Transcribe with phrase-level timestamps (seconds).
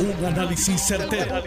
[0.00, 1.42] Un análisis certero,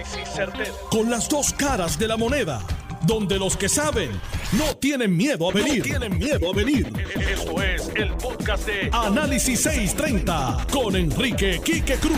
[0.90, 2.62] Con las dos caras de la moneda.
[3.08, 4.12] Donde los que saben
[4.58, 5.82] no tienen miedo a venir.
[5.82, 6.92] tienen miedo a venir.
[7.16, 12.18] Esto es el podcast de Análisis 630 con Enrique Quique Cruz.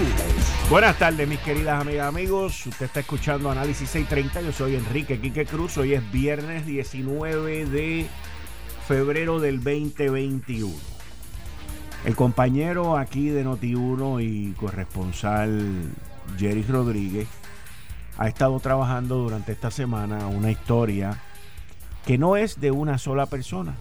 [0.71, 2.65] Buenas tardes, mis queridas amigas amigos.
[2.65, 4.41] Usted está escuchando Análisis 630.
[4.41, 5.77] Yo soy Enrique Quique Cruz.
[5.77, 8.07] Hoy es viernes 19 de
[8.87, 10.73] febrero del 2021.
[12.05, 15.93] El compañero aquí de Noti1 y corresponsal
[16.37, 17.27] Jerry Rodríguez
[18.17, 21.19] ha estado trabajando durante esta semana una historia
[22.05, 23.75] que no es de una sola persona,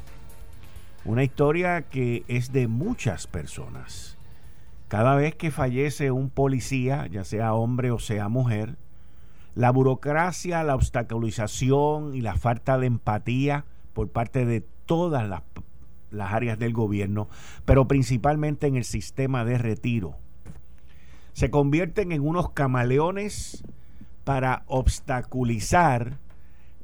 [1.04, 4.16] una historia que es de muchas personas.
[4.88, 8.76] Cada vez que fallece un policía, ya sea hombre o sea mujer,
[9.54, 15.42] la burocracia, la obstaculización y la falta de empatía por parte de todas las,
[16.10, 17.28] las áreas del gobierno,
[17.64, 20.16] pero principalmente en el sistema de retiro,
[21.32, 23.64] se convierten en unos camaleones
[24.24, 26.18] para obstaculizar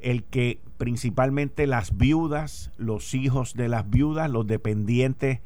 [0.00, 5.40] el que principalmente las viudas, los hijos de las viudas, los dependientes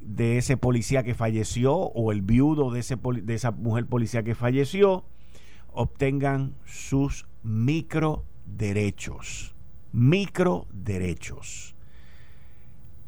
[0.00, 5.04] de ese policía que falleció o el viudo de, esa mujer policía que falleció,
[5.72, 9.54] obtengan sus micro derechos.
[9.92, 11.74] Micro derechos.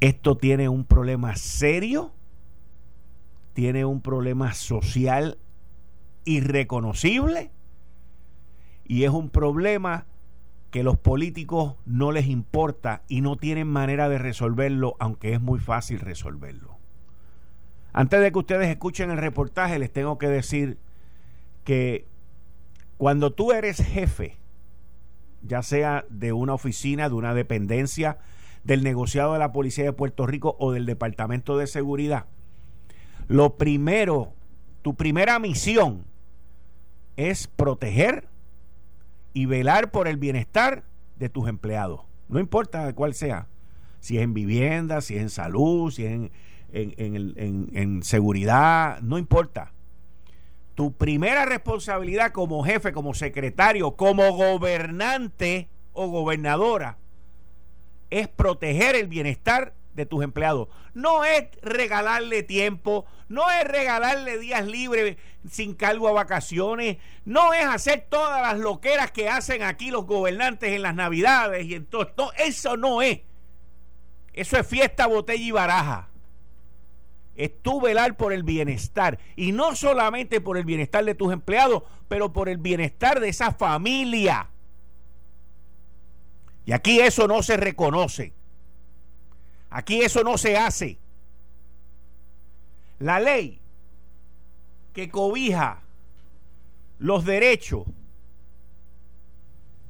[0.00, 2.12] Esto tiene un problema serio
[3.56, 5.38] tiene un problema social
[6.26, 7.52] irreconocible
[8.84, 10.04] y es un problema
[10.70, 15.58] que los políticos no les importa y no tienen manera de resolverlo, aunque es muy
[15.58, 16.76] fácil resolverlo.
[17.94, 20.78] Antes de que ustedes escuchen el reportaje, les tengo que decir
[21.64, 22.06] que
[22.98, 24.36] cuando tú eres jefe,
[25.40, 28.18] ya sea de una oficina, de una dependencia,
[28.64, 32.26] del negociado de la Policía de Puerto Rico o del Departamento de Seguridad,
[33.28, 34.32] lo primero,
[34.82, 36.04] tu primera misión
[37.16, 38.28] es proteger
[39.32, 40.84] y velar por el bienestar
[41.16, 42.02] de tus empleados.
[42.28, 43.48] No importa cuál sea.
[44.00, 46.30] Si es en vivienda, si es en salud, si es en,
[46.72, 49.72] en, en seguridad, no importa.
[50.74, 56.98] Tu primera responsabilidad como jefe, como secretario, como gobernante o gobernadora
[58.10, 60.68] es proteger el bienestar de tus empleados.
[60.94, 65.16] No es regalarle tiempo, no es regalarle días libres
[65.50, 70.72] sin cargo a vacaciones, no es hacer todas las loqueras que hacen aquí los gobernantes
[70.72, 72.32] en las navidades y en todo.
[72.38, 73.20] eso no es.
[74.32, 76.10] Eso es fiesta, botella y baraja.
[77.34, 79.18] Es tú velar por el bienestar.
[79.34, 83.52] Y no solamente por el bienestar de tus empleados, pero por el bienestar de esa
[83.52, 84.50] familia.
[86.66, 88.34] Y aquí eso no se reconoce.
[89.70, 90.98] Aquí eso no se hace.
[92.98, 93.60] La ley
[94.92, 95.82] que cobija
[96.98, 97.86] los derechos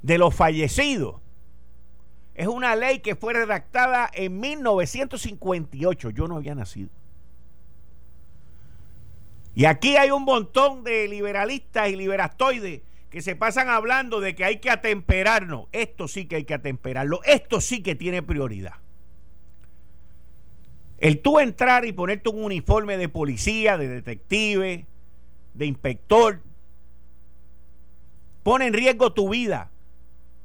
[0.01, 1.21] de los fallecidos
[2.35, 6.11] es una ley que fue redactada en 1958.
[6.11, 6.89] Yo no había nacido.
[9.55, 14.45] Y aquí hay un montón de liberalistas y liberastoides que se pasan hablando de que
[14.45, 15.67] hay que atemperarnos.
[15.71, 17.21] Esto sí que hay que atemperarlo.
[17.23, 18.75] Esto sí que tiene prioridad.
[20.97, 24.85] El tú entrar y ponerte un uniforme de policía, de detective,
[25.53, 26.41] de inspector,
[28.43, 29.71] pone en riesgo tu vida.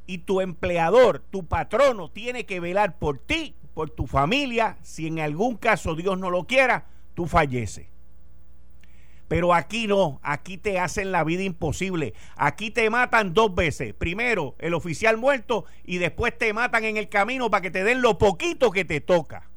[0.06, 4.76] Y tu empleador, tu patrono, tiene que velar por ti, por tu familia.
[4.82, 7.86] Si en algún caso Dios no lo quiera, tú falleces.
[9.28, 12.12] Pero aquí no, aquí te hacen la vida imposible.
[12.36, 13.94] Aquí te matan dos veces.
[13.94, 18.02] Primero el oficial muerto y después te matan en el camino para que te den
[18.02, 19.48] lo poquito que te toca.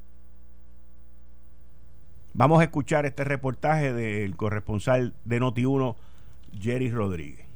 [2.38, 5.96] Vamos a escuchar este reportaje del corresponsal de Noti1,
[6.60, 7.46] Jerry Rodríguez.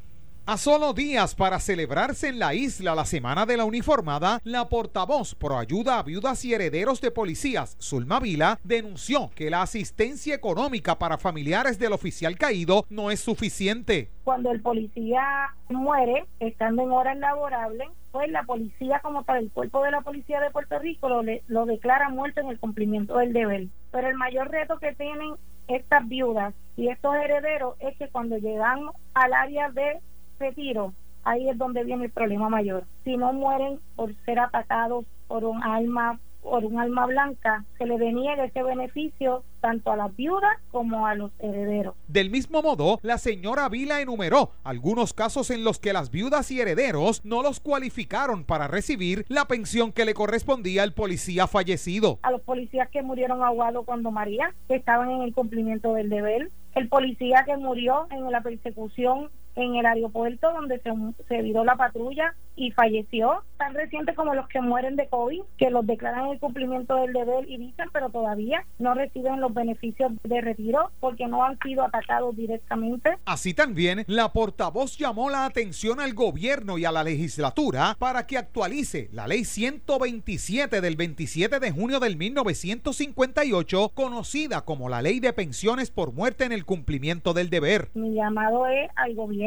[0.46, 5.34] A solo días para celebrarse en la isla la Semana de la Uniformada, la portavoz
[5.34, 10.98] pro ayuda a viudas y herederos de policías, Zulma Vila, denunció que la asistencia económica
[10.98, 14.08] para familiares del oficial caído no es suficiente.
[14.24, 19.82] Cuando el policía muere, estando en horas laborables, pues la policía como tal, el cuerpo
[19.82, 23.68] de la policía de Puerto Rico lo, lo declara muerto en el cumplimiento del deber.
[23.90, 25.34] Pero el mayor reto que tienen
[25.68, 28.80] estas viudas y estos herederos es que cuando llegan
[29.14, 30.00] al área de
[30.38, 30.94] retiro,
[31.24, 32.84] ahí es donde viene el problema mayor.
[33.04, 37.98] Si no mueren por ser atacados por un alma por un alma blanca, se le
[37.98, 41.94] deniega ese beneficio tanto a las viudas como a los herederos.
[42.08, 46.60] Del mismo modo, la señora Vila enumeró algunos casos en los que las viudas y
[46.60, 52.18] herederos no los cualificaron para recibir la pensión que le correspondía al policía fallecido.
[52.22, 56.50] A los policías que murieron ahogados cuando María, que estaban en el cumplimiento del deber,
[56.74, 60.92] el policía que murió en la persecución en el aeropuerto donde se,
[61.28, 65.70] se viró la patrulla y falleció, tan reciente como los que mueren de COVID, que
[65.70, 70.40] los declaran el cumplimiento del deber y dicen, pero todavía no reciben los beneficios de
[70.40, 73.16] retiro porque no han sido atacados directamente.
[73.24, 78.36] Así también, la portavoz llamó la atención al gobierno y a la legislatura para que
[78.36, 85.32] actualice la ley 127 del 27 de junio del 1958, conocida como la ley de
[85.32, 87.88] pensiones por muerte en el cumplimiento del deber.
[87.94, 89.39] Mi llamado es al gobierno,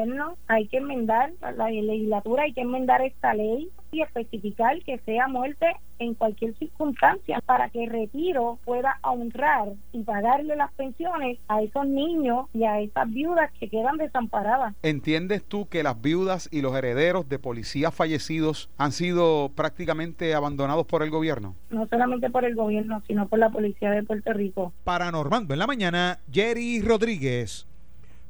[0.48, 5.68] hay que enmendar, la legislatura hay que enmendar esta ley y especificar que sea muerte
[6.00, 11.86] en cualquier circunstancia para que el retiro pueda honrar y pagarle las pensiones a esos
[11.86, 14.74] niños y a esas viudas que quedan desamparadas.
[14.82, 20.86] ¿Entiendes tú que las viudas y los herederos de policías fallecidos han sido prácticamente abandonados
[20.88, 21.56] por el gobierno?
[21.70, 24.74] No solamente por el gobierno, sino por la policía de Puerto Rico.
[24.84, 27.68] Para Normando en la mañana, Jerry Rodríguez.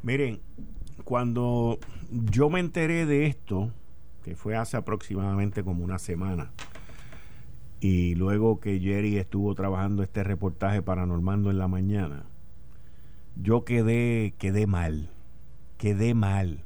[0.04, 0.42] Miren,
[1.04, 1.80] cuando
[2.12, 3.72] yo me enteré de esto,
[4.24, 6.52] que fue hace aproximadamente como una semana.
[7.80, 12.24] Y luego que Jerry estuvo trabajando este reportaje para Normando en la mañana,
[13.36, 15.10] yo quedé, quedé mal,
[15.78, 16.64] quedé mal.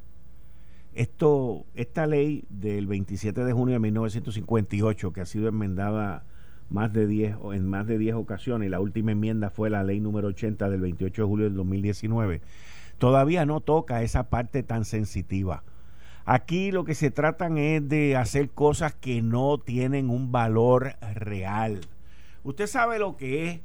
[0.94, 6.24] Esto, esta ley del 27 de junio de 1958, que ha sido enmendada
[6.70, 10.28] más de 10, en más de 10 ocasiones, la última enmienda fue la ley número
[10.28, 12.42] 80 del 28 de julio del 2019,
[12.98, 15.62] todavía no toca esa parte tan sensitiva
[16.30, 21.80] Aquí lo que se tratan es de hacer cosas que no tienen un valor real.
[22.44, 23.60] Usted sabe lo que es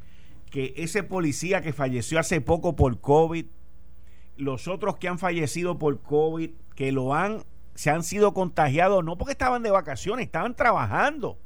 [0.50, 3.48] que ese policía que falleció hace poco por COVID,
[4.38, 7.44] los otros que han fallecido por COVID, que lo han,
[7.76, 11.38] se han sido contagiados, no porque estaban de vacaciones, estaban trabajando.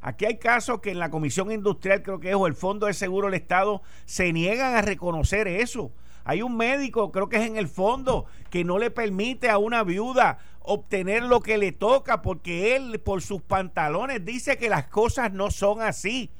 [0.00, 2.94] Aquí hay casos que en la Comisión Industrial, creo que es, o el Fondo de
[2.94, 5.92] Seguro del Estado, se niegan a reconocer eso.
[6.24, 9.84] Hay un médico, creo que es en el fondo, que no le permite a una
[9.84, 15.32] viuda obtener lo que le toca porque él por sus pantalones dice que las cosas
[15.32, 16.30] no son así.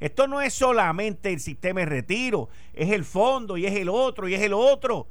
[0.00, 4.28] Esto no es solamente el sistema de retiro, es el fondo y es el otro
[4.28, 5.06] y es el otro.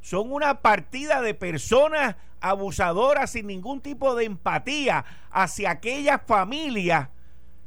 [0.00, 7.08] Son una partida de personas abusadoras sin ningún tipo de empatía hacia aquellas familias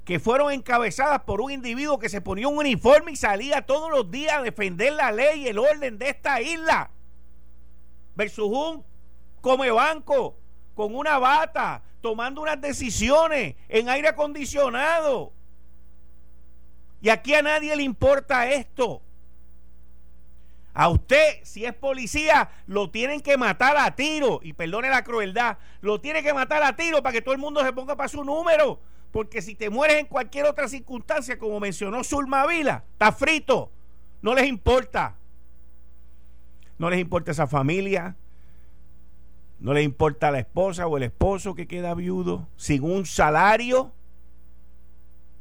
[0.07, 4.09] que fueron encabezadas por un individuo que se ponía un uniforme y salía todos los
[4.09, 6.92] días a defender la ley y el orden de esta isla.
[8.15, 8.86] Versus un
[9.42, 10.38] come banco
[10.75, 15.33] con una bata, tomando unas decisiones en aire acondicionado.
[17.01, 19.01] Y aquí a nadie le importa esto.
[20.74, 24.39] A usted, si es policía, lo tienen que matar a tiro.
[24.42, 27.62] Y perdone la crueldad, lo tienen que matar a tiro para que todo el mundo
[27.62, 28.80] se ponga para su número.
[29.12, 33.71] Porque si te mueres en cualquier otra circunstancia, como mencionó Zulma Vila, está frito.
[34.21, 35.15] No les importa.
[36.77, 38.15] No les importa esa familia.
[39.59, 43.92] No les importa la esposa o el esposo que queda viudo, sin un salario,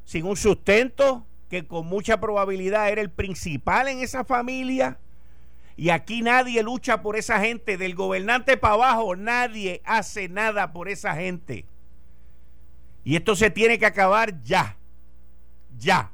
[0.04, 4.98] sin un sustento, que con mucha probabilidad era el principal en esa familia.
[5.76, 10.88] Y aquí nadie lucha por esa gente, del gobernante para abajo, nadie hace nada por
[10.88, 11.66] esa gente.
[13.06, 14.76] Y esto se tiene que acabar ya,
[15.78, 16.10] ya,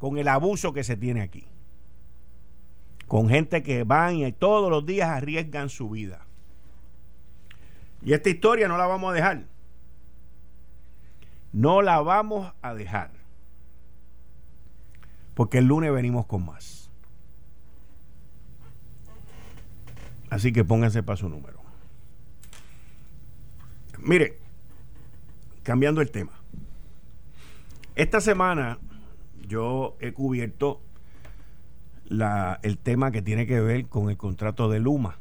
[0.00, 1.46] con el abuso que se tiene aquí.
[3.06, 6.26] Con gente que van y todos los días arriesgan su vida.
[8.02, 9.44] Y esta historia no la vamos a dejar.
[11.52, 13.12] No la vamos a dejar.
[15.34, 16.90] Porque el lunes venimos con más.
[20.30, 21.60] Así que pónganse para su número.
[24.00, 24.36] Mire,
[25.62, 26.32] cambiando el tema.
[27.94, 28.78] Esta semana
[29.46, 30.80] yo he cubierto
[32.06, 35.18] la, el tema que tiene que ver con el contrato de Luma.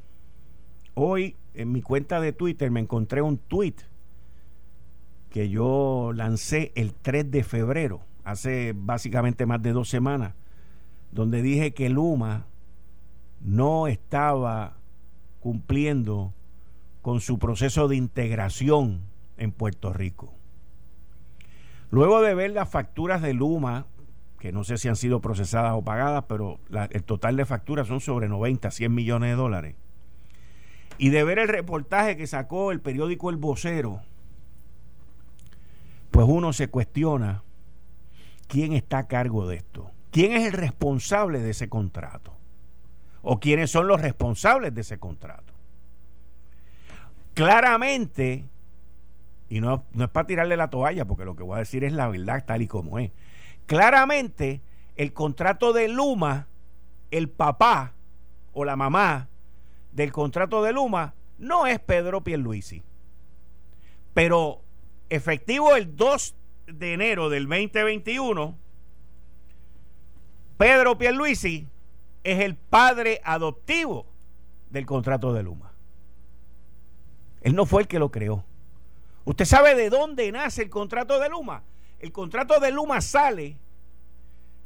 [0.93, 3.75] Hoy en mi cuenta de Twitter me encontré un tweet
[5.29, 10.34] que yo lancé el 3 de febrero, hace básicamente más de dos semanas,
[11.12, 12.48] donde dije que Luma
[13.41, 14.77] no estaba
[15.39, 16.34] cumpliendo
[17.01, 19.09] con su proceso de integración
[19.39, 20.34] en Puerto Rico.
[21.89, 23.88] Luego de ver las facturas de Luma,
[24.39, 26.60] que no sé si han sido procesadas o pagadas, pero
[26.91, 29.75] el total de facturas son sobre 90, 100 millones de dólares.
[30.98, 34.01] Y de ver el reportaje que sacó el periódico El Vocero,
[36.12, 37.43] pues uno se cuestiona
[38.48, 39.91] quién está a cargo de esto.
[40.12, 42.34] ¿Quién es el responsable de ese contrato?
[43.22, 45.53] ¿O quiénes son los responsables de ese contrato?
[47.34, 48.46] Claramente,
[49.50, 51.94] y no, no es para tirarle la toalla, porque lo que voy a decir es
[51.94, 53.12] la verdad tal y como es.
[53.65, 54.62] Claramente,
[54.96, 56.48] el contrato de Luma,
[57.12, 57.94] el papá,
[58.53, 59.29] o la mamá
[59.91, 62.84] del contrato de Luma no es Pedro Pierluisi.
[64.13, 64.62] Pero
[65.10, 66.36] efectivo el 2
[66.68, 68.58] de enero del 2021,
[70.58, 71.68] Pedro Pierluisi
[72.24, 74.06] es el padre adoptivo
[74.70, 75.72] del contrato de Luma.
[77.41, 78.44] Él no fue el que lo creó.
[79.25, 81.63] ¿Usted sabe de dónde nace el contrato de Luma?
[81.99, 83.57] El contrato de Luma sale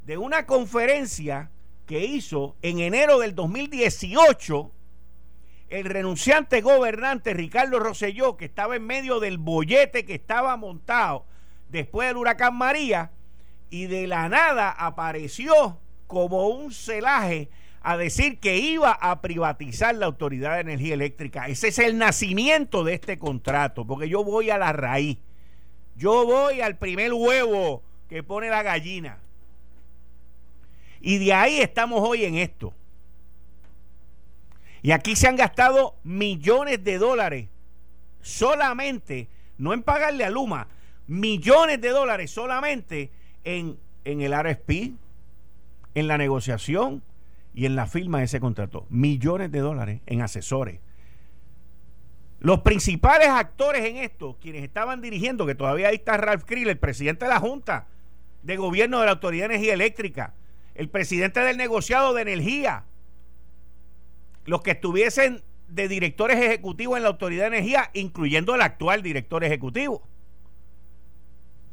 [0.04, 1.50] de una conferencia
[1.86, 4.70] que hizo en enero del 2018
[5.68, 11.26] el renunciante gobernante Ricardo Rosselló, que estaba en medio del bollete que estaba montado
[11.68, 13.10] después del huracán María,
[13.70, 17.48] y de la nada apareció como un celaje
[17.86, 21.48] a decir que iba a privatizar la Autoridad de Energía Eléctrica.
[21.48, 25.18] Ese es el nacimiento de este contrato, porque yo voy a la raíz.
[25.94, 29.18] Yo voy al primer huevo que pone la gallina.
[31.02, 32.72] Y de ahí estamos hoy en esto.
[34.80, 37.48] Y aquí se han gastado millones de dólares
[38.22, 40.68] solamente, no en pagarle a Luma,
[41.06, 43.10] millones de dólares solamente
[43.44, 44.94] en, en el RSP,
[45.94, 47.02] en la negociación
[47.54, 48.86] y en la firma de ese contrato.
[48.90, 50.80] Millones de dólares en asesores.
[52.40, 56.78] Los principales actores en esto, quienes estaban dirigiendo, que todavía ahí está Ralph Krill, el
[56.78, 57.86] presidente de la Junta
[58.42, 60.34] de Gobierno de la Autoridad de Energía Eléctrica,
[60.74, 62.84] el presidente del negociado de energía,
[64.44, 69.42] los que estuviesen de directores ejecutivos en la Autoridad de Energía, incluyendo el actual director
[69.44, 70.02] ejecutivo.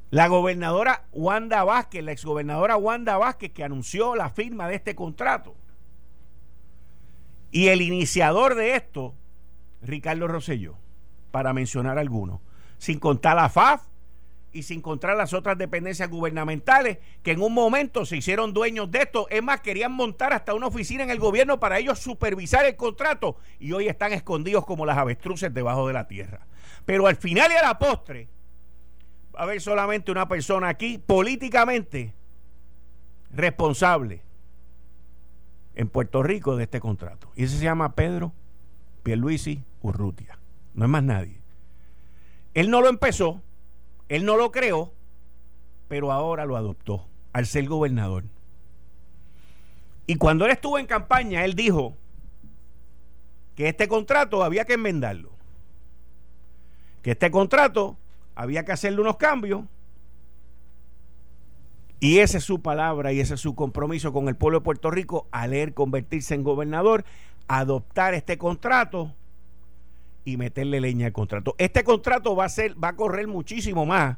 [0.09, 5.55] La gobernadora Wanda Vázquez, la exgobernadora Wanda Vázquez, que anunció la firma de este contrato.
[7.51, 9.13] Y el iniciador de esto,
[9.81, 10.77] Ricardo Rosselló,
[11.31, 12.39] para mencionar algunos,
[12.77, 13.83] sin contar la FAF
[14.53, 18.99] y sin contar las otras dependencias gubernamentales que en un momento se hicieron dueños de
[18.99, 19.27] esto.
[19.29, 23.37] Es más, querían montar hasta una oficina en el gobierno para ellos supervisar el contrato
[23.59, 26.47] y hoy están escondidos como las avestruces debajo de la tierra.
[26.85, 28.27] Pero al final y a la postre,
[29.35, 32.13] va a haber solamente una persona aquí políticamente
[33.31, 34.21] responsable
[35.75, 37.31] en Puerto Rico de este contrato.
[37.35, 38.33] Y ese se llama Pedro
[39.03, 40.37] Pierluisi Urrutia.
[40.73, 41.39] No es más nadie.
[42.53, 43.41] Él no lo empezó,
[44.09, 44.93] él no lo creó,
[45.87, 48.23] pero ahora lo adoptó al ser gobernador.
[50.07, 51.95] Y cuando él estuvo en campaña, él dijo
[53.55, 55.31] que este contrato había que enmendarlo.
[57.01, 57.97] Que este contrato
[58.35, 59.63] había que hacerle unos cambios.
[62.03, 64.89] Y esa es su palabra y ese es su compromiso con el pueblo de Puerto
[64.89, 67.05] Rico al él convertirse en gobernador,
[67.47, 69.13] adoptar este contrato
[70.25, 71.53] y meterle leña al contrato.
[71.59, 74.17] Este contrato va a ser, va a correr muchísimo más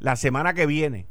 [0.00, 1.06] la semana que viene.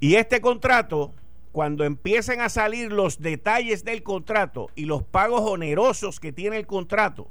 [0.00, 1.12] Y este contrato,
[1.52, 6.66] cuando empiecen a salir los detalles del contrato y los pagos onerosos que tiene el
[6.66, 7.28] contrato,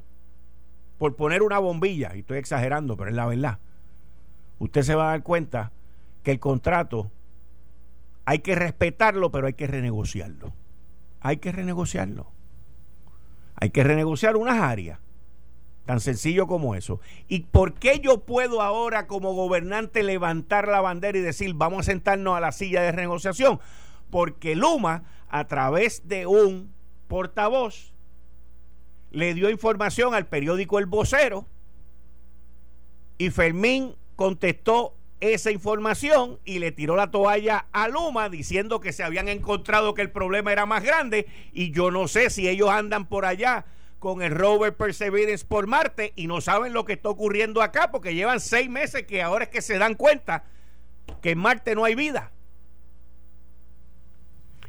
[0.96, 3.58] por poner una bombilla, y estoy exagerando, pero es la verdad,
[4.60, 5.72] usted se va a dar cuenta
[6.22, 7.10] que el contrato
[8.24, 10.52] hay que respetarlo, pero hay que renegociarlo.
[11.20, 12.30] Hay que renegociarlo.
[13.56, 14.98] Hay que renegociar unas áreas.
[15.86, 17.00] Tan sencillo como eso.
[17.28, 21.90] ¿Y por qué yo puedo ahora como gobernante levantar la bandera y decir vamos a
[21.90, 23.60] sentarnos a la silla de renegociación?
[24.10, 26.72] Porque Luma, a través de un
[27.08, 27.92] portavoz,
[29.10, 31.46] le dio información al periódico El Vocero
[33.18, 39.04] y Fermín contestó esa información y le tiró la toalla a Luma diciendo que se
[39.04, 43.06] habían encontrado que el problema era más grande y yo no sé si ellos andan
[43.06, 43.64] por allá
[44.00, 48.16] con el rover Perseverance por Marte y no saben lo que está ocurriendo acá porque
[48.16, 50.42] llevan seis meses que ahora es que se dan cuenta
[51.22, 52.32] que en Marte no hay vida.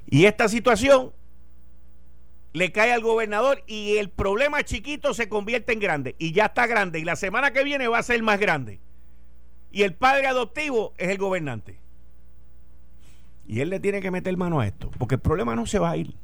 [0.06, 1.14] Y esta situación
[2.52, 6.68] le cae al gobernador y el problema chiquito se convierte en grande y ya está
[6.68, 8.80] grande y la semana que viene va a ser más grande
[9.74, 11.80] y el padre adoptivo es el gobernante.
[13.48, 15.90] Y él le tiene que meter mano a esto, porque el problema no se va
[15.90, 16.16] a ir.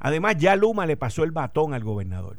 [0.00, 2.38] Además, ya Luma le pasó el batón al gobernador.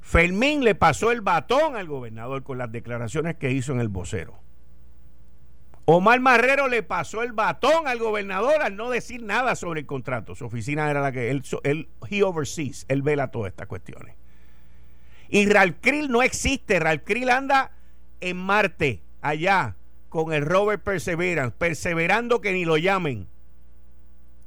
[0.00, 4.40] Fermín le pasó el batón al gobernador con las declaraciones que hizo en el vocero.
[5.84, 10.34] Omar Marrero le pasó el batón al gobernador al no decir nada sobre el contrato.
[10.34, 14.16] Su oficina era la que él, él he oversees, él vela todas estas cuestiones.
[15.28, 16.80] Y Ralcril no existe.
[16.80, 17.72] Ralcril anda
[18.20, 19.76] en Marte, allá,
[20.08, 23.28] con el rover Perseverance, perseverando que ni lo llamen.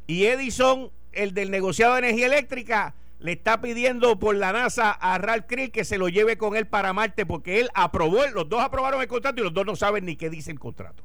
[0.08, 5.18] Y Edison, el del negociado de energía eléctrica, le está pidiendo por la NASA a
[5.18, 8.62] Ralph Krill que se lo lleve con él para Marte porque él aprobó, los dos
[8.62, 11.04] aprobaron el contrato y los dos no saben ni qué dice el contrato.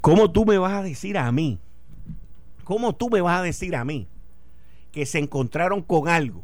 [0.00, 1.58] ¿Cómo tú me vas a decir a mí
[2.66, 4.08] ¿Cómo tú me vas a decir a mí
[4.90, 6.42] que se encontraron con algo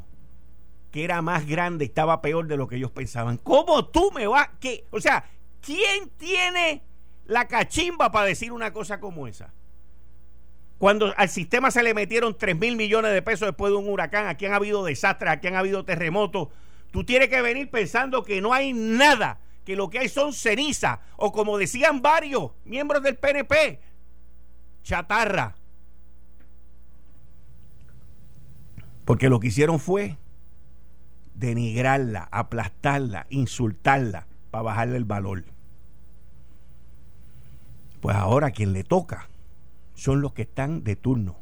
[0.93, 3.39] que era más grande estaba peor de lo que ellos pensaban?
[3.39, 5.25] ¿Cómo tú me vas que, o sea,
[5.63, 6.85] quién tiene
[7.25, 9.53] la cachimba para decir una cosa como esa?
[10.77, 14.27] Cuando al sistema se le metieron 3 mil millones de pesos después de un huracán,
[14.27, 16.49] aquí han habido desastres, aquí han habido terremotos,
[16.91, 20.99] tú tienes que venir pensando que no hay nada, que lo que hay son cenizas,
[21.17, 23.81] o como decían varios miembros del PNP,
[24.83, 25.55] chatarra.
[29.07, 30.17] Porque lo que hicieron fue
[31.43, 35.45] denigrarla, aplastarla, insultarla para bajarle el valor.
[38.01, 39.29] Pues ahora quien le toca
[39.95, 41.37] son los que están de turno.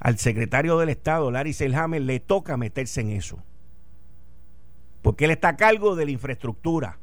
[0.00, 3.42] Al secretario del Estado, Larry Selhammer, le toca meterse en eso.
[5.02, 6.98] Porque él está a cargo de la infraestructura.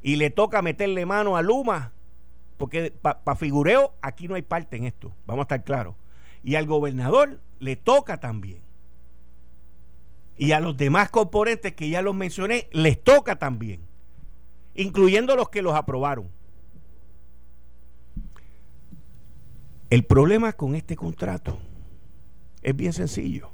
[0.00, 1.92] Y le toca meterle mano a Luma.
[2.56, 5.12] Porque para figureo, aquí no hay parte en esto.
[5.26, 5.94] Vamos a estar claros.
[6.42, 8.67] Y al gobernador le toca también.
[10.38, 13.80] Y a los demás componentes que ya los mencioné, les toca también.
[14.74, 16.30] Incluyendo los que los aprobaron.
[19.90, 21.58] El problema con este contrato
[22.62, 23.50] es bien sencillo.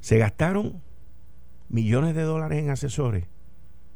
[0.00, 0.80] Se gastaron
[1.68, 3.26] millones de dólares en asesores,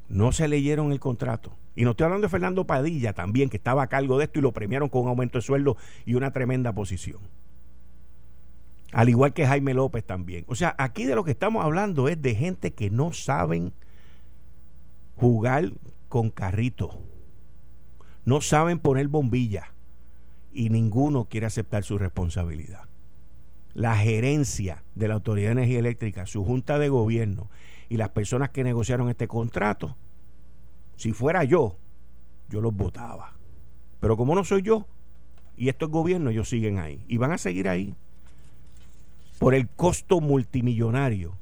[0.09, 1.56] no se leyeron el contrato.
[1.76, 4.42] Y no estoy hablando de Fernando Padilla también, que estaba a cargo de esto y
[4.42, 7.21] lo premiaron con un aumento de sueldo y una tremenda posición.
[8.94, 10.44] Al igual que Jaime López también.
[10.46, 13.72] O sea, aquí de lo que estamos hablando es de gente que no saben
[15.16, 15.72] jugar
[16.08, 17.02] con carrito.
[18.24, 19.72] No saben poner bombilla
[20.52, 22.82] y ninguno quiere aceptar su responsabilidad.
[23.74, 27.50] La gerencia de la Autoridad de Energía Eléctrica, su junta de gobierno
[27.88, 29.96] y las personas que negociaron este contrato,
[30.96, 31.76] si fuera yo,
[32.48, 33.32] yo los votaba.
[33.98, 34.86] Pero como no soy yo,
[35.56, 37.04] y estos gobiernos, ellos siguen ahí.
[37.08, 37.94] Y van a seguir ahí.
[39.44, 41.37] Por el costo multimillonario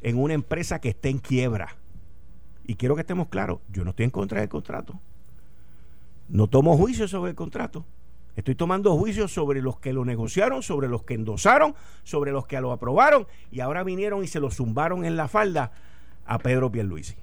[0.00, 1.76] en una empresa que está en quiebra.
[2.64, 4.98] Y quiero que estemos claros, yo no estoy en contra del contrato.
[6.30, 7.84] No tomo juicio sobre el contrato.
[8.36, 12.58] Estoy tomando juicios sobre los que lo negociaron, sobre los que endosaron, sobre los que
[12.58, 15.72] lo aprobaron y ahora vinieron y se lo zumbaron en la falda
[16.24, 17.16] a Pedro Pierluisi.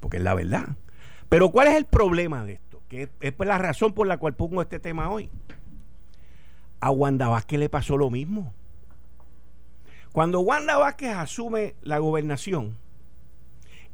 [0.00, 0.70] Porque es la verdad.
[1.28, 2.82] Pero ¿cuál es el problema de esto?
[2.88, 5.30] Que es pues la razón por la cual pongo este tema hoy.
[6.80, 8.54] A Wanda Vázquez le pasó lo mismo.
[10.12, 12.76] Cuando Wanda Vázquez asume la gobernación,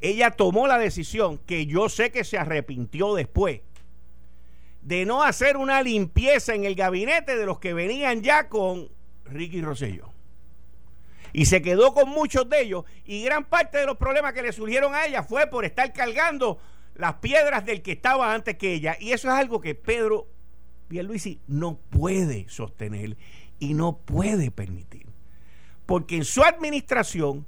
[0.00, 3.60] ella tomó la decisión que yo sé que se arrepintió después
[4.82, 8.88] de no hacer una limpieza en el gabinete de los que venían ya con
[9.24, 10.12] Ricky Rosselló.
[11.32, 12.84] Y se quedó con muchos de ellos.
[13.04, 16.58] Y gran parte de los problemas que le surgieron a ella fue por estar cargando
[16.94, 18.96] las piedras del que estaba antes que ella.
[19.00, 20.28] Y eso es algo que Pedro
[20.88, 23.16] Pierluisi no puede sostener
[23.58, 25.06] y no puede permitir.
[25.86, 27.46] Porque en su administración,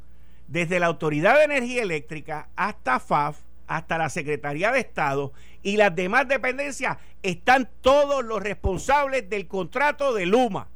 [0.48, 5.94] desde la Autoridad de Energía Eléctrica hasta FAF, hasta la Secretaría de Estado y las
[5.94, 10.68] demás dependencias están todos los responsables del contrato de Luma.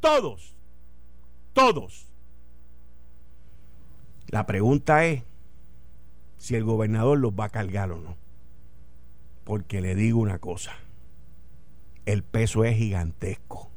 [0.00, 0.54] Todos.
[1.52, 2.06] Todos.
[4.28, 5.22] La pregunta es
[6.36, 8.16] si el gobernador los va a cargar o no.
[9.44, 10.76] Porque le digo una cosa,
[12.06, 13.70] el peso es gigantesco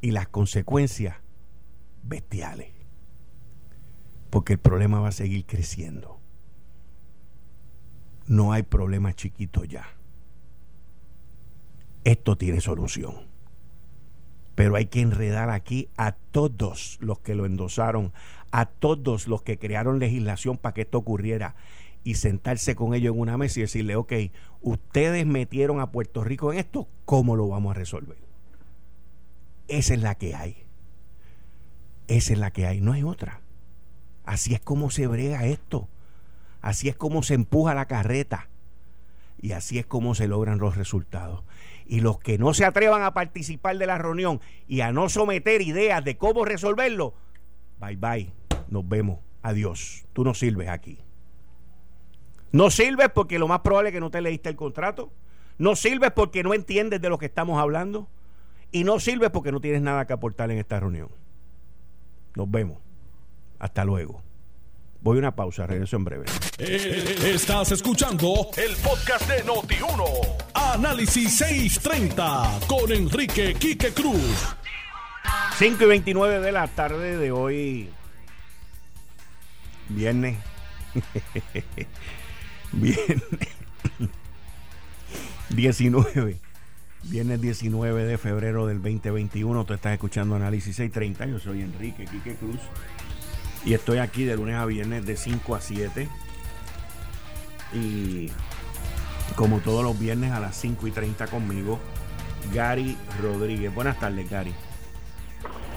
[0.00, 1.16] y las consecuencias
[2.02, 2.72] bestiales.
[4.30, 6.20] Porque el problema va a seguir creciendo
[8.30, 9.88] no hay problema chiquito ya.
[12.04, 13.26] Esto tiene solución.
[14.54, 18.12] Pero hay que enredar aquí a todos los que lo endosaron,
[18.52, 21.56] a todos los que crearon legislación para que esto ocurriera
[22.02, 24.12] y sentarse con ellos en una mesa y decirle, ok,
[24.60, 28.18] ustedes metieron a Puerto Rico en esto, ¿cómo lo vamos a resolver?
[29.68, 30.64] Esa es la que hay.
[32.08, 33.40] Esa es la que hay, no hay otra.
[34.24, 35.88] Así es como se brega esto.
[36.60, 38.48] Así es como se empuja la carreta.
[39.40, 41.44] Y así es como se logran los resultados.
[41.86, 45.62] Y los que no se atrevan a participar de la reunión y a no someter
[45.62, 47.14] ideas de cómo resolverlo,
[47.80, 48.32] bye bye,
[48.68, 50.04] nos vemos, adiós.
[50.12, 50.98] Tú no sirves aquí.
[52.52, 55.12] No sirves porque lo más probable es que no te leíste el contrato.
[55.58, 58.08] No sirves porque no entiendes de lo que estamos hablando.
[58.72, 61.08] Y no sirves porque no tienes nada que aportar en esta reunión.
[62.34, 62.78] Nos vemos.
[63.58, 64.22] Hasta luego.
[65.02, 66.26] Voy a una pausa, regreso en breve.
[66.58, 70.04] Eh, estás escuchando el podcast de Noti1.
[70.54, 74.54] Análisis 630 con Enrique Quique Cruz.
[75.56, 77.90] 5 y 29 de la tarde de hoy.
[79.88, 80.38] Viernes.
[82.72, 83.22] Viernes.
[85.50, 86.38] 19
[87.04, 91.26] Viernes 19 de febrero del 2021, tú estás escuchando Análisis 630.
[91.26, 92.60] Yo soy Enrique Quique Cruz
[93.64, 96.08] y estoy aquí de lunes a viernes de 5 a 7.
[97.72, 98.30] Y
[99.34, 101.78] como todos los viernes a las 5 y 30 conmigo,
[102.52, 103.74] Gary Rodríguez.
[103.74, 104.54] Buenas tardes, Gary.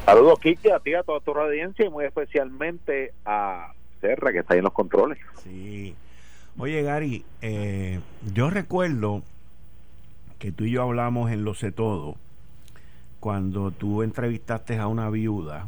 [0.06, 4.56] Saludos, Quique, a ti, a toda tu audiencia y muy especialmente a Serra, que está
[4.56, 5.18] ahí en los controles.
[5.42, 5.96] Sí.
[6.58, 8.00] Oye, Gary, eh,
[8.32, 9.24] yo recuerdo
[10.38, 12.16] que tú y yo hablamos en Lo Sé Todo,
[13.20, 15.68] cuando tú entrevistaste a una viuda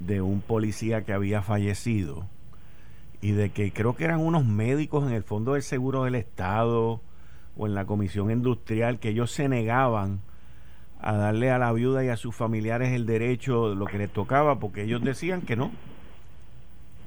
[0.00, 2.26] de un policía que había fallecido
[3.20, 7.00] y de que creo que eran unos médicos en el Fondo del Seguro del Estado
[7.56, 10.22] o en la Comisión Industrial que ellos se negaban
[11.00, 14.58] a darle a la viuda y a sus familiares el derecho, lo que les tocaba,
[14.58, 15.70] porque ellos decían que no.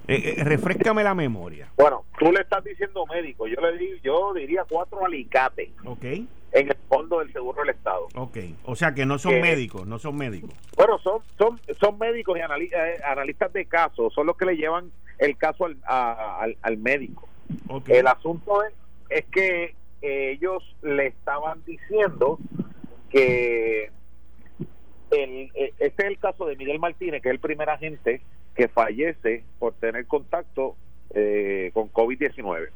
[0.07, 1.71] Eh, eh, refrescame la memoria.
[1.77, 5.69] Bueno, tú le estás diciendo médico, yo le digo, yo diría cuatro alicates.
[5.85, 6.03] Ok.
[6.53, 8.09] En el fondo del seguro del Estado.
[8.15, 10.49] Ok, o sea que no son médicos, no son médicos.
[10.75, 14.91] Bueno, son son son médicos y eh, analistas de casos, son los que le llevan
[15.19, 17.29] el caso al, al, médico.
[17.87, 18.73] El asunto es,
[19.09, 22.37] es que ellos le estaban diciendo
[23.09, 23.89] que
[25.11, 28.21] el, este es el caso de Miguel Martínez, que es el primer agente
[28.62, 30.76] que fallece por tener contacto
[31.15, 32.69] eh, con COVID-19.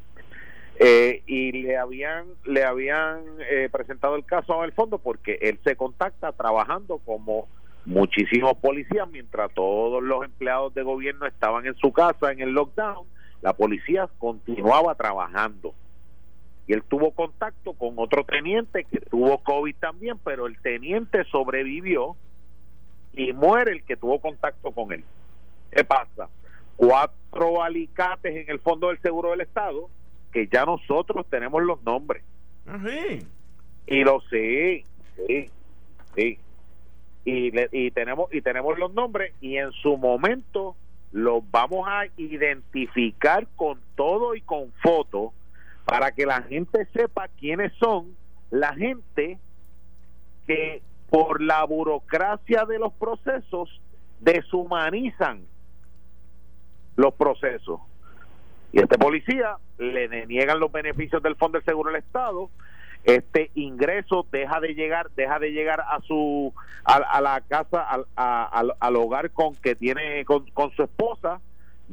[0.79, 5.75] Eh, y le habían le habían eh, presentado el caso al fondo porque él se
[5.75, 7.47] contacta trabajando como
[7.85, 13.05] muchísimos policías mientras todos los empleados de gobierno estaban en su casa en el lockdown
[13.41, 15.75] la policía continuaba trabajando
[16.67, 22.17] y él tuvo contacto con otro teniente que tuvo COVID también pero el teniente sobrevivió
[23.13, 25.05] y muere el que tuvo contacto con él
[25.75, 26.29] ¿Qué pasa?
[26.77, 29.89] Cuatro alicates en el Fondo del Seguro del Estado
[30.31, 32.23] que ya nosotros tenemos los nombres.
[32.65, 32.79] Ah,
[33.85, 34.85] y lo sé,
[35.27, 35.49] sí,
[36.15, 36.39] sí.
[37.25, 40.77] Y, y tenemos y tenemos los nombres y en su momento
[41.11, 45.33] los vamos a identificar con todo y con foto
[45.83, 48.15] para que la gente sepa quiénes son
[48.49, 49.39] la gente
[50.47, 53.81] que por la burocracia de los procesos
[54.21, 55.41] deshumanizan
[56.95, 57.79] los procesos.
[58.71, 62.49] Y este policía le deniegan los beneficios del Fondo del Seguro del Estado,
[63.05, 66.53] este ingreso deja de llegar deja de llegar a su
[66.83, 71.39] a, la casa al, al, hogar con que tiene con, su esposa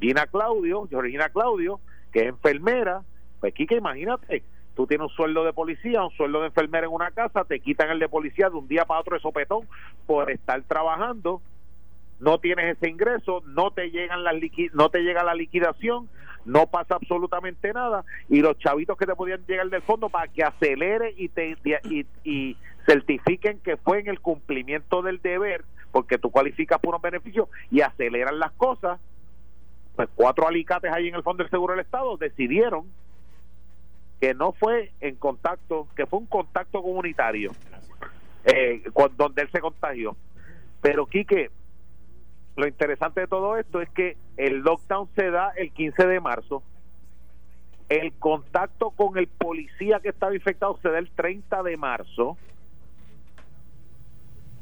[0.01, 1.81] Gina Claudio Georgina Claudio
[2.13, 3.03] que es enfermera.
[3.41, 4.43] Pues Kike imagínate
[4.75, 7.91] tú tienes un sueldo de policía un sueldo de enfermera en una casa te quitan
[7.91, 9.69] el de policía de un día para otro de sopetón
[10.07, 11.43] por estar trabajando
[12.23, 14.35] no tienes ese ingreso, no te llegan las
[14.75, 16.09] no te llega la liquidación,
[16.45, 20.45] no pasa absolutamente nada y los chavitos que te podían llegar del fondo para que
[20.45, 21.57] acelere y te
[22.25, 22.57] y,
[22.87, 27.81] certifiquen que fue en el cumplimiento del deber, porque tú cualificas por un beneficio y
[27.81, 29.01] aceleran las cosas.
[29.95, 32.87] Pues cuatro alicates ahí en el Fondo del Seguro del Estado decidieron
[34.21, 37.53] que no fue en contacto, que fue un contacto comunitario
[38.45, 38.83] eh,
[39.17, 40.17] donde él se contagió.
[40.81, 41.51] Pero Quique,
[42.57, 46.63] lo interesante de todo esto es que el lockdown se da el 15 de marzo.
[47.89, 52.37] El contacto con el policía que estaba infectado se da el 30 de marzo.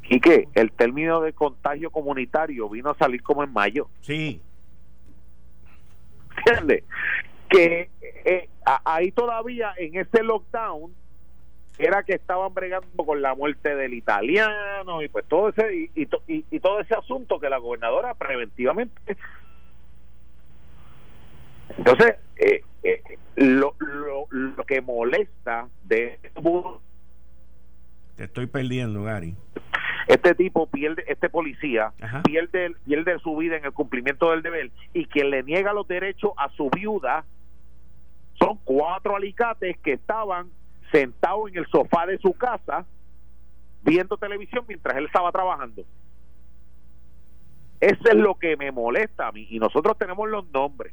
[0.09, 3.89] Y que el término de contagio comunitario vino a salir como en mayo.
[4.01, 4.41] Sí.
[6.39, 6.85] ¿Entiendes?
[7.49, 7.91] Que
[8.25, 8.49] eh,
[8.85, 10.95] ahí todavía en ese lockdown
[11.79, 16.61] era que estaban bregando con la muerte del italiano y pues todo ese y, y,
[16.61, 19.17] todo ese asunto que la gobernadora preventivamente
[21.79, 23.03] entonces eh, eh,
[23.37, 26.19] lo, lo, que molesta de
[28.17, 29.35] te estoy perdiendo Gary.
[30.07, 31.93] Este tipo pierde este policía
[32.25, 36.33] pierde pierde su vida en el cumplimiento del deber y quien le niega los derechos
[36.37, 37.25] a su viuda
[38.39, 40.51] son cuatro alicates que estaban
[40.91, 42.85] sentado en el sofá de su casa
[43.83, 45.85] viendo televisión mientras él estaba trabajando.
[47.81, 50.93] Eso es lo que me molesta a mí y nosotros tenemos los nombres.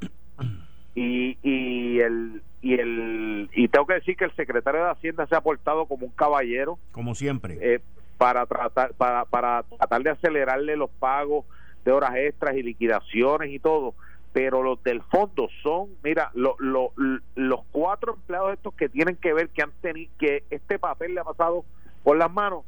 [0.96, 5.36] Y, y el y el y tengo que decir que el secretario de Hacienda se
[5.36, 7.82] ha portado como un caballero, como siempre, eh,
[8.18, 11.46] para tratar para, para tratar de acelerarle los pagos
[11.86, 13.94] de horas extras y liquidaciones y todo
[14.38, 19.50] pero los del fondo son, mira, lo, los cuatro empleados estos que tienen que ver
[19.50, 21.66] que han tenido, que este papel le ha pasado
[22.04, 22.64] por las manos,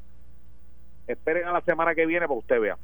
[1.06, 2.80] esperen a la semana que viene para usted vea.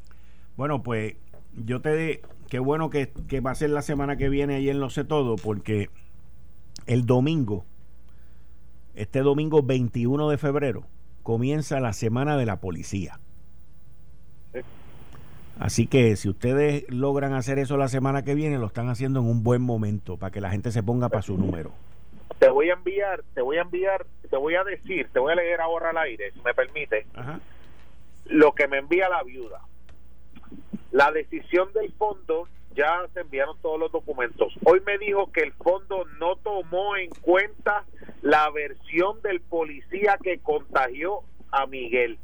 [0.55, 1.15] Bueno, pues
[1.55, 4.69] yo te de, qué bueno que, que va a ser la semana que viene ahí
[4.69, 5.89] en Lo Sé Todo, porque
[6.85, 7.65] el domingo,
[8.93, 10.83] este domingo 21 de febrero,
[11.23, 13.19] comienza la semana de la policía.
[15.59, 19.27] Así que si ustedes logran hacer eso la semana que viene, lo están haciendo en
[19.27, 21.71] un buen momento para que la gente se ponga para su número.
[22.39, 25.35] Te voy a enviar, te voy a enviar, te voy a decir, te voy a
[25.35, 27.05] leer ahora al aire, si me permite,
[28.25, 29.61] lo que me envía la viuda.
[30.91, 34.53] La decisión del fondo ya se enviaron todos los documentos.
[34.65, 37.85] Hoy me dijo que el fondo no tomó en cuenta
[38.21, 42.19] la versión del policía que contagió a Miguel,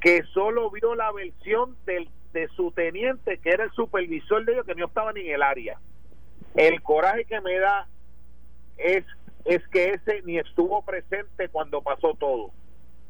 [0.00, 2.08] que solo vio la versión del
[2.40, 5.42] de su teniente, que era el supervisor de ellos, que no estaba ni en el
[5.42, 5.78] área.
[6.54, 7.88] El coraje que me da
[8.76, 9.04] es,
[9.46, 12.50] es que ese ni estuvo presente cuando pasó todo.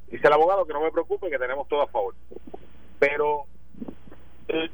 [0.09, 2.15] Dice el abogado que no me preocupe, que tenemos todo a favor.
[3.01, 3.47] Pero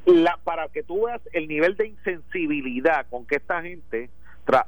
[0.04, 4.10] la, para que tú veas el nivel de insensibilidad con que esta gente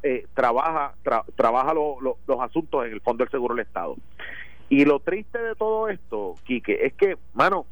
[0.02, 0.94] eh, trabaja
[1.36, 3.96] trabaja los asuntos en el Fondo del Seguro del Estado.
[4.70, 7.66] Y lo triste de todo esto, Quique, es que, mano,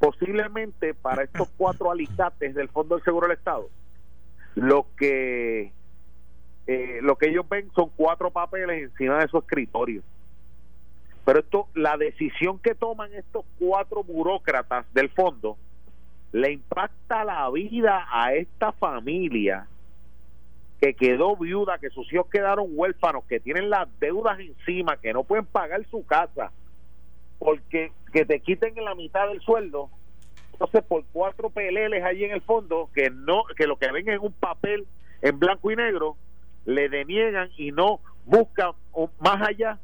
[0.00, 3.68] posiblemente para estos cuatro alicates del Fondo del Seguro del Estado,
[4.56, 5.72] lo que
[6.66, 10.02] eh, lo que ellos ven son cuatro papeles encima de su escritorio.
[11.24, 15.56] Pero esto, la decisión que toman estos cuatro burócratas del fondo
[16.32, 19.66] le impacta la vida a esta familia
[20.80, 25.24] que quedó viuda, que sus hijos quedaron huérfanos, que tienen las deudas encima, que no
[25.24, 26.52] pueden pagar su casa,
[27.40, 29.90] porque que te quiten la mitad del sueldo
[30.52, 34.20] entonces por cuatro PLLs allí en el fondo que no que lo que ven es
[34.20, 34.86] un papel
[35.22, 36.16] en blanco y negro
[36.66, 38.72] le deniegan y no buscan
[39.18, 39.80] más allá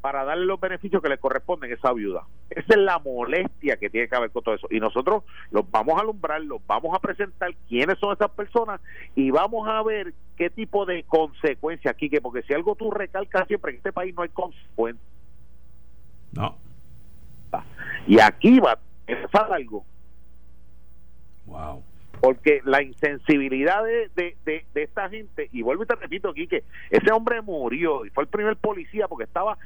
[0.00, 2.24] para darle los beneficios que le corresponden a esa viuda.
[2.48, 4.66] Esa es la molestia que tiene que haber con todo eso.
[4.70, 8.80] Y nosotros los vamos a alumbrar, los vamos a presentar quiénes son esas personas
[9.14, 13.46] y vamos a ver qué tipo de consecuencias aquí, que porque si algo tú recalcas
[13.46, 15.06] siempre en este país no hay consecuencias.
[16.32, 16.56] No.
[18.06, 19.84] Y aquí va a algo.
[21.46, 21.82] Wow.
[22.20, 26.64] Porque la insensibilidad de, de, de, esta gente, y vuelvo y te repito aquí que
[26.90, 29.56] ese hombre murió y fue el primer policía porque estaba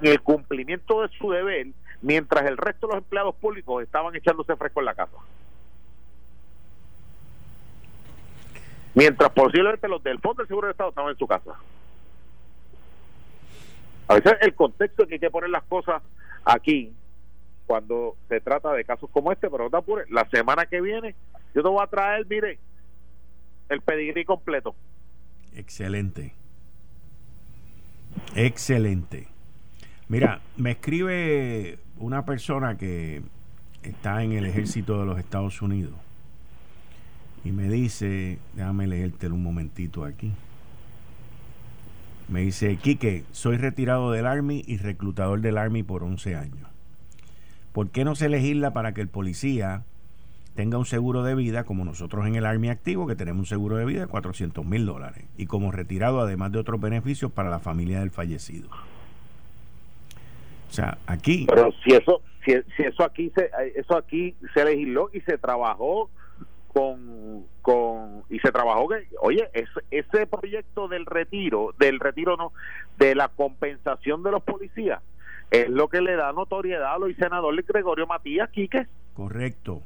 [0.00, 1.68] en el cumplimiento de su deber,
[2.02, 5.16] mientras el resto de los empleados públicos estaban echándose fresco en la casa.
[8.94, 11.54] Mientras posiblemente los del Fondo del Seguro del Estado estaban en su casa.
[14.08, 16.02] A veces el contexto que hay que poner las cosas
[16.44, 16.92] aquí
[17.66, 21.14] cuando se trata de casos como este, pero no te apures, la semana que viene
[21.54, 22.58] yo te voy a traer, mire,
[23.68, 24.74] el pedigrí completo.
[25.54, 26.34] Excelente.
[28.34, 29.28] Excelente.
[30.08, 33.22] Mira, me escribe una persona que
[33.82, 35.94] está en el ejército de los Estados Unidos
[37.44, 40.32] y me dice, déjame leerte un momentito aquí.
[42.28, 46.68] Me dice, Quique, soy retirado del Army y reclutador del Army por 11 años.
[47.72, 49.82] ¿Por qué no se legisla para que el policía
[50.54, 53.76] tenga un seguro de vida como nosotros en el Army Activo, que tenemos un seguro
[53.76, 57.60] de vida de 400 mil dólares, y como retirado, además de otros beneficios para la
[57.60, 58.68] familia del fallecido?
[60.68, 61.46] O sea, aquí.
[61.48, 66.10] Pero si eso, si, eso aquí se, eso aquí se legisló y se trabajó
[66.78, 69.50] con, con y se trabajó que, oye,
[69.90, 72.52] ese proyecto del retiro, del retiro no,
[72.98, 75.02] de la compensación de los policías
[75.50, 78.86] es lo que le da notoriedad a los senadores Gregorio Matías Quique.
[79.14, 79.82] Correcto.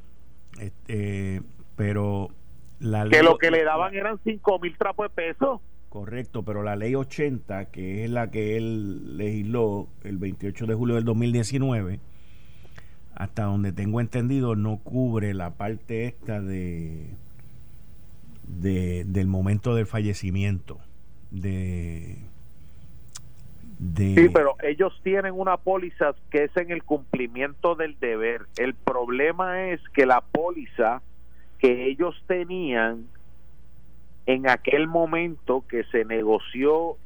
[0.59, 1.41] Este,
[1.75, 2.29] pero
[2.79, 5.61] la ley, que lo que le daban eran 5 mil trapos de peso.
[5.89, 10.95] Correcto, pero la ley 80, que es la que él legisló el 28 de julio
[10.95, 11.99] del 2019,
[13.15, 17.07] hasta donde tengo entendido, no cubre la parte esta de,
[18.47, 20.79] de del momento del fallecimiento.
[21.31, 22.17] De
[23.95, 28.43] Sí, pero ellos tienen una póliza que es en el cumplimiento del deber.
[28.57, 31.01] El problema es que la póliza
[31.59, 33.05] que ellos tenían
[34.25, 36.97] en aquel momento que se negoció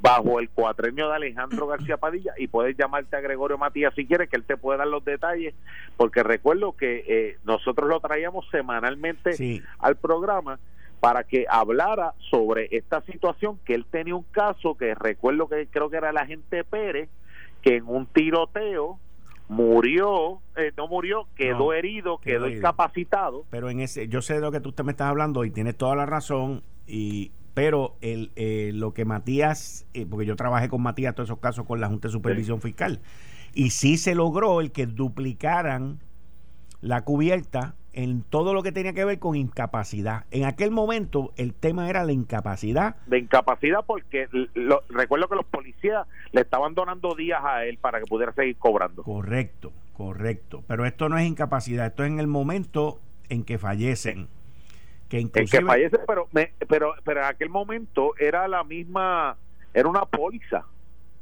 [0.00, 4.28] bajo el cuatrenio de Alejandro García Padilla y puedes llamarte a Gregorio Matías si quieres
[4.28, 5.54] que él te pueda dar los detalles
[5.96, 10.58] porque recuerdo que eh, nosotros lo traíamos semanalmente al programa
[11.00, 15.90] para que hablara sobre esta situación que él tenía un caso que recuerdo que creo
[15.90, 17.08] que era el agente Pérez
[17.62, 18.98] que en un tiroteo
[19.48, 23.44] murió eh, no murió quedó herido quedó, incapacitado.
[23.50, 25.94] Pero en ese yo sé de lo que tú me estás hablando y tienes toda
[25.94, 31.14] la razón y pero el, eh, lo que Matías eh, porque yo trabajé con Matías
[31.14, 33.00] todos esos casos con la Junta de Supervisión Fiscal
[33.54, 35.98] y sí se logró el que duplicaran
[36.82, 40.26] la cubierta en todo lo que tenía que ver con incapacidad.
[40.32, 42.96] En aquel momento el tema era la incapacidad.
[43.06, 44.28] De incapacidad porque
[44.90, 49.02] recuerdo que los policías le estaban donando días a él para que pudiera seguir cobrando.
[49.02, 50.62] Correcto, correcto.
[50.68, 54.28] Pero esto no es incapacidad, esto es en el momento en que fallecen.
[55.08, 55.58] Que inclusive...
[55.58, 56.28] En que fallece, pero,
[56.68, 59.36] pero, pero en aquel momento era la misma,
[59.72, 60.64] era una póliza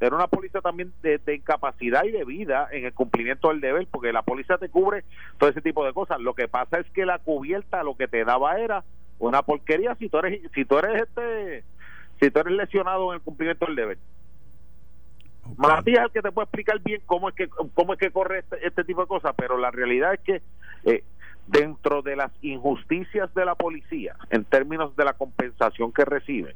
[0.01, 4.13] era una póliza también de, incapacidad y de vida en el cumplimiento del deber, porque
[4.13, 5.05] la póliza te cubre
[5.39, 6.21] todo ese tipo de cosas.
[6.21, 8.85] Lo que pasa es que la cubierta lo que te daba era
[9.19, 11.65] una porquería si tú eres si tú eres este
[12.21, 13.99] si tú eres lesionado en el cumplimiento del deber.
[15.57, 18.41] Matías es el que te puede explicar bien cómo es que cómo es que corre
[18.41, 20.43] este, este tipo de cosas, pero la realidad es que
[20.85, 21.05] eh,
[21.47, 26.55] dentro de las injusticias de la policía en términos de la compensación que reciben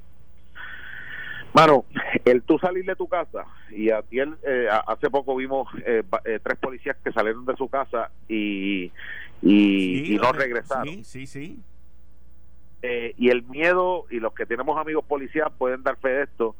[1.54, 1.86] Mano,
[2.24, 6.40] el tú salir de tu casa y a ti eh, hace poco vimos eh, eh,
[6.42, 8.92] tres policías que salieron de su casa y,
[9.42, 10.86] y, no regresaron.
[10.86, 11.62] Sí, sí, sí.
[12.82, 16.54] y el miedo, y los que tenemos amigos policías pueden dar fe de esto,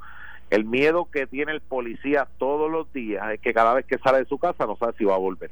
[0.51, 4.19] el miedo que tiene el policía todos los días es que cada vez que sale
[4.19, 5.51] de su casa no sabe si va a volver.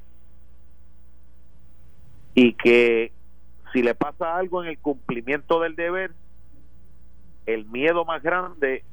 [2.37, 3.11] Y que
[3.73, 6.13] si le pasa algo en el cumplimiento del deber,
[7.47, 8.85] el miedo más grande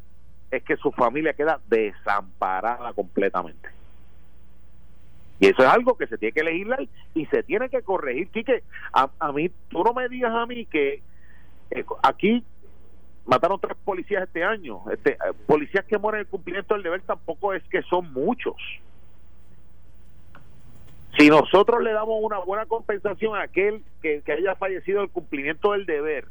[0.49, 3.69] es que su familia queda desamparada completamente.
[5.39, 8.29] Y eso es algo que se tiene que legislar y se tiene que corregir.
[8.29, 11.01] Quique, a, a mí, tú no me digas a mí que
[11.71, 12.43] eh, aquí
[13.25, 14.83] mataron tres policías este año.
[14.91, 18.55] Este, eh, policías que mueren en el cumplimiento del deber tampoco es que son muchos.
[21.17, 25.85] Si nosotros le damos una buena compensación a aquel que, haya fallecido el cumplimiento del
[25.85, 26.27] deber,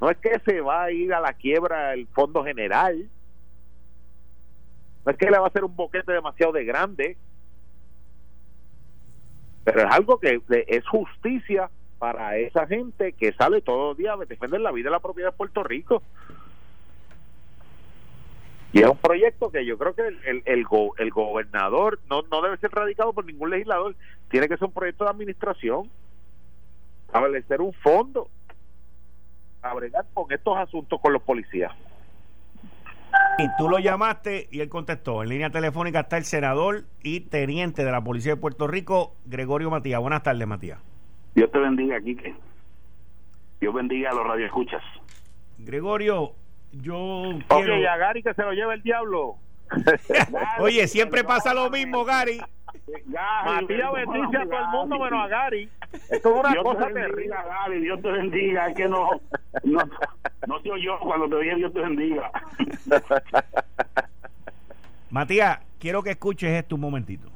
[0.00, 3.08] no es que se va a ir a la quiebra el fondo general,
[5.04, 7.16] no es que le va a hacer un boquete demasiado de grande,
[9.64, 14.24] pero es algo que es justicia para esa gente que sale todos los días a
[14.24, 16.02] defender la vida y la propiedad de Puerto Rico.
[18.74, 20.66] Y es un proyecto que yo creo que el, el,
[20.98, 23.94] el, gobernador no, no debe ser radicado por ningún legislador,
[24.28, 25.88] tiene que ser un proyecto de administración,
[27.06, 28.28] establecer un fondo
[29.62, 31.70] a bregar con estos asuntos con los policías.
[33.38, 35.22] Y tú lo llamaste y él contestó.
[35.22, 39.70] En línea telefónica está el senador y teniente de la Policía de Puerto Rico, Gregorio
[39.70, 40.00] Matías.
[40.00, 40.80] Buenas tardes, Matías.
[41.36, 42.34] Dios te bendiga, Quique.
[43.60, 44.82] Dios bendiga a los radioescuchas.
[45.58, 46.32] Gregorio,
[46.82, 49.36] yo Oye, y a Gary que se lo lleve el diablo.
[50.58, 52.40] Oye, siempre pasa lo mismo, Gary.
[53.06, 55.68] Matías bendice a todo el mundo menos a Gary.
[56.10, 58.68] Esto es una Dios cosa te bendiga, Gary, Dios te bendiga.
[58.68, 59.08] Es que no,
[59.62, 59.78] no,
[60.46, 62.30] no te oyó cuando te dije Dios te bendiga.
[65.10, 67.33] Matías, quiero que escuches esto un momentito.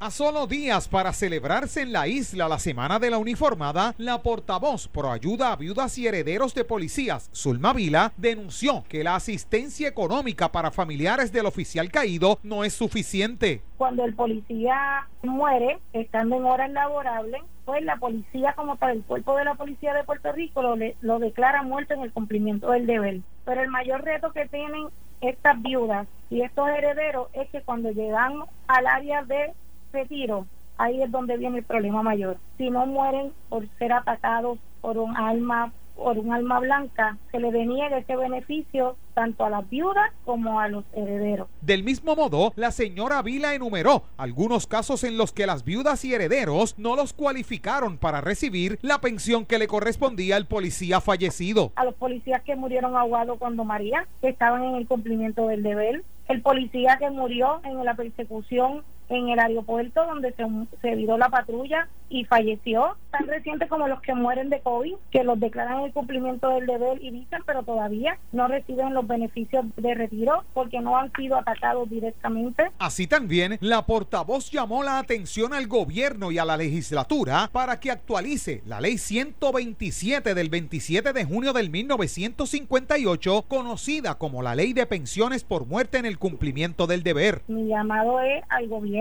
[0.00, 4.88] A solo días para celebrarse en la isla la Semana de la Uniformada, la portavoz
[4.88, 10.50] pro ayuda a viudas y herederos de policías, Zulma Vila, denunció que la asistencia económica
[10.50, 13.62] para familiares del oficial caído no es suficiente.
[13.78, 19.36] Cuando el policía muere, estando en horas laborables, pues la policía como para el cuerpo
[19.36, 23.20] de la policía de Puerto Rico lo, lo declara muerto en el cumplimiento del deber.
[23.44, 24.88] Pero el mayor reto que tienen
[25.20, 28.34] estas viudas y estos herederos es que cuando llegan
[28.66, 29.54] al área de
[29.94, 32.36] retiro, ahí es donde viene el problema mayor.
[32.58, 37.52] Si no mueren por ser atacados por un alma por un alma blanca, se le
[37.52, 41.48] deniega ese beneficio tanto a las viudas como a los herederos.
[41.60, 46.12] Del mismo modo, la señora Vila enumeró algunos casos en los que las viudas y
[46.12, 51.72] herederos no los cualificaron para recibir la pensión que le correspondía al policía fallecido.
[51.76, 56.02] A los policías que murieron ahogados cuando María, que estaban en el cumplimiento del deber,
[56.28, 60.44] el policía que murió en la persecución en el aeropuerto donde se,
[60.80, 65.24] se viró la patrulla y falleció, tan reciente como los que mueren de COVID, que
[65.24, 69.94] los declaran el cumplimiento del deber y dicen, pero todavía no reciben los beneficios de
[69.94, 72.70] retiro porque no han sido atacados directamente.
[72.78, 77.90] Así también, la portavoz llamó la atención al gobierno y a la legislatura para que
[77.90, 84.86] actualice la ley 127 del 27 de junio del 1958, conocida como la ley de
[84.86, 87.42] pensiones por muerte en el cumplimiento del deber.
[87.48, 88.93] Mi llamado es al gobierno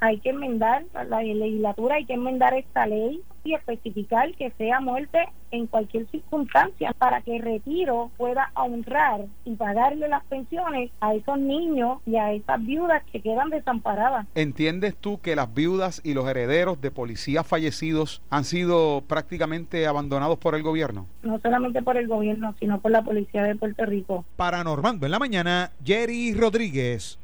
[0.00, 5.18] hay que enmendar, la legislatura hay que enmendar esta ley y especificar que sea muerte
[5.52, 11.38] en cualquier circunstancia para que el retiro pueda honrar y pagarle las pensiones a esos
[11.38, 14.26] niños y a esas viudas que quedan desamparadas.
[14.34, 20.38] ¿Entiendes tú que las viudas y los herederos de policías fallecidos han sido prácticamente abandonados
[20.38, 21.06] por el gobierno?
[21.22, 24.24] No solamente por el gobierno, sino por la policía de Puerto Rico.
[24.36, 27.18] Para Normando en la mañana, Jerry Rodríguez.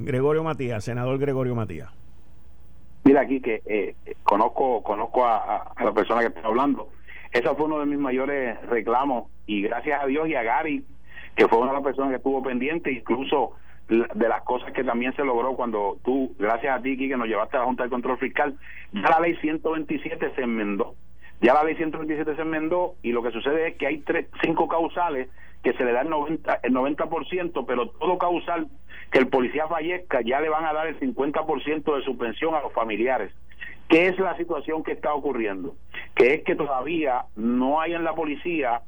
[0.00, 1.90] Gregorio Matías, senador Gregorio Matías.
[3.04, 6.88] Mira aquí que eh, conozco conozco a, la persona que está hablando.
[7.32, 10.84] Ese fue uno de mis mayores reclamos y gracias a Dios y a Gary,
[11.36, 13.52] que fue una de las personas que estuvo pendiente, incluso
[13.88, 17.56] de las cosas que también se logró cuando tú, gracias a ti, que nos llevaste
[17.56, 18.56] a la Junta de Control Fiscal,
[18.92, 20.94] ya la ley 127 se enmendó.
[21.40, 24.68] Ya la ley 127 se enmendó y lo que sucede es que hay tres, cinco
[24.68, 25.28] causales
[25.62, 28.68] que se le da el 90%, el 90%, pero todo causal
[29.10, 32.60] que el policía fallezca ya le van a dar el 50% de su pensión a
[32.60, 33.32] los familiares.
[33.88, 35.74] ¿Qué es la situación que está ocurriendo?
[36.14, 38.82] Que es que todavía no hay en la policía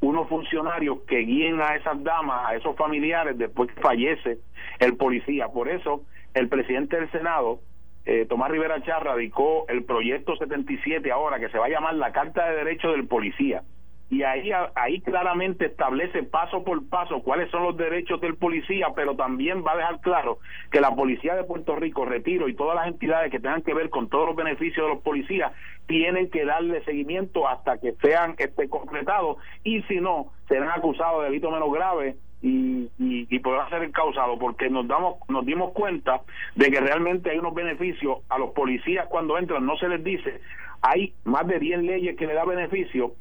[0.00, 4.38] unos funcionarios que guíen a esas damas, a esos familiares después que fallece
[4.80, 5.48] el policía.
[5.48, 6.02] Por eso
[6.34, 7.60] el presidente del Senado,
[8.04, 12.12] eh, Tomás Rivera Char, radicó el proyecto 77 ahora, que se va a llamar la
[12.12, 13.62] Carta de Derechos del Policía
[14.10, 19.14] y ahí, ahí claramente establece paso por paso cuáles son los derechos del policía, pero
[19.14, 20.38] también va a dejar claro
[20.70, 23.90] que la Policía de Puerto Rico, Retiro y todas las entidades que tengan que ver
[23.90, 25.52] con todos los beneficios de los policías
[25.86, 31.28] tienen que darle seguimiento hasta que sean este, completados y si no, serán acusados de
[31.28, 36.22] delito menos grave y, y, y podrán ser encausados porque nos damos nos dimos cuenta
[36.54, 40.40] de que realmente hay unos beneficios a los policías cuando entran, no se les dice,
[40.80, 43.12] hay más de 10 leyes que le da beneficio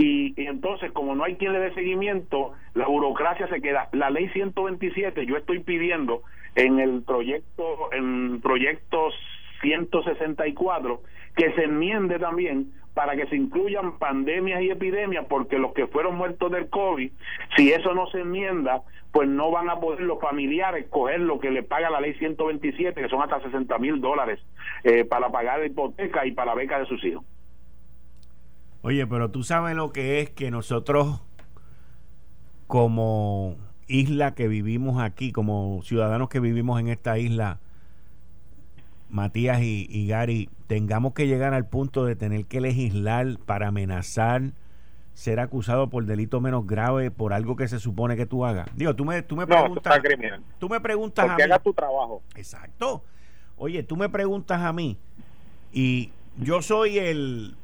[0.00, 3.88] y, entonces, como no hay quien le dé seguimiento, la burocracia se queda.
[3.90, 6.22] La ley 127, yo estoy pidiendo
[6.54, 9.12] en el proyecto, en proyectos
[9.60, 11.02] 164,
[11.34, 16.14] que se enmiende también para que se incluyan pandemias y epidemias, porque los que fueron
[16.14, 17.10] muertos del COVID,
[17.56, 21.50] si eso no se enmienda, pues no van a poder los familiares coger lo que
[21.50, 24.38] le paga la ley 127, que son hasta 60 mil dólares
[24.84, 27.24] eh, para pagar la hipoteca y para la beca de sus hijos.
[28.88, 31.20] Oye, pero tú sabes lo que es que nosotros
[32.66, 37.58] como isla que vivimos aquí, como ciudadanos que vivimos en esta isla,
[39.10, 44.54] Matías y, Gary, tengamos que llegar al punto de tener que legislar para amenazar
[45.12, 48.70] ser acusado por delito menos grave por algo que se supone que tú hagas.
[48.74, 50.00] Digo, tú me, tú me preguntas.
[50.58, 51.42] tú me preguntas a mí.
[51.42, 52.22] hagas tu trabajo.
[52.36, 53.04] Exacto.
[53.58, 54.96] Oye, tú me preguntas a mí
[55.74, 57.54] y yo soy el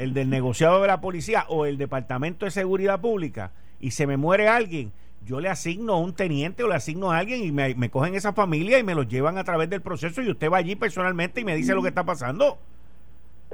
[0.00, 4.16] el del negociado de la policía o el departamento de seguridad pública y se me
[4.16, 4.92] muere alguien,
[5.26, 8.32] yo le asigno a un teniente o le asigno a alguien y me, cogen esa
[8.32, 11.44] familia y me los llevan a través del proceso y usted va allí personalmente y
[11.44, 12.56] me dice lo que está pasando.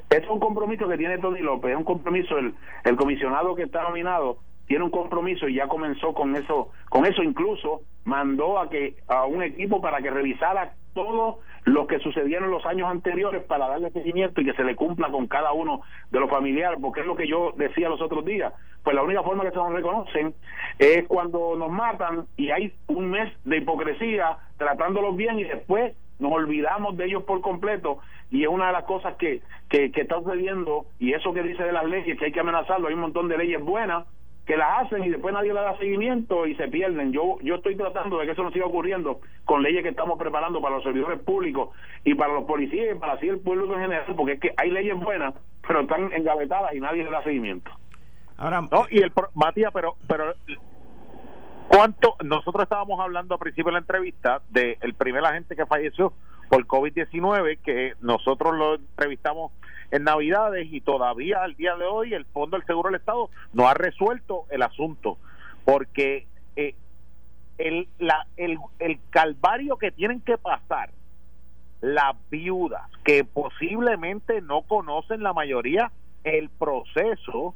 [0.09, 3.83] Es un compromiso que tiene Tony López, es un compromiso, el, el comisionado que está
[3.83, 4.39] nominado
[4.69, 9.25] tiene un compromiso y ya comenzó con eso, con eso incluso mandó a que a
[9.25, 14.41] un equipo para que revisara todo lo que sucedieron los años anteriores para darle seguimiento
[14.41, 17.27] y que se le cumpla con cada uno de los familiares, porque es lo que
[17.27, 18.53] yo decía los otros días.
[18.85, 20.33] Pues la única forma que se nos reconocen
[20.79, 26.33] es cuando nos matan y hay un mes de hipocresía tratándolos bien y después nos
[26.33, 27.99] olvidamos de ellos por completo
[28.31, 31.65] y es una de las cosas que, que, que está sucediendo y eso que dice
[31.65, 34.07] de las leyes que hay que amenazarlo, hay un montón de leyes buenas
[34.47, 37.13] que la hacen y después nadie le da seguimiento y se pierden.
[37.13, 40.61] Yo yo estoy tratando de que eso no siga ocurriendo con leyes que estamos preparando
[40.61, 41.71] para los servidores públicos
[42.05, 44.71] y para los policías y para así el pueblo en general, porque es que hay
[44.71, 45.35] leyes buenas,
[45.67, 47.73] pero están engavetadas y nadie le da seguimiento.
[48.39, 50.33] Ahora, no, y el Matías, pero pero
[51.67, 56.13] ¿cuánto nosotros estábamos hablando al principio de la entrevista del el primer agente que falleció
[56.49, 59.51] por COVID-19 que nosotros lo entrevistamos
[59.91, 63.69] en Navidades y todavía al día de hoy el Fondo del Seguro del Estado no
[63.69, 65.19] ha resuelto el asunto
[65.65, 66.27] porque
[66.57, 66.75] eh,
[67.59, 70.91] el, la, el, el calvario que tienen que pasar
[71.81, 75.91] las viudas que posiblemente no conocen la mayoría
[76.25, 77.55] el proceso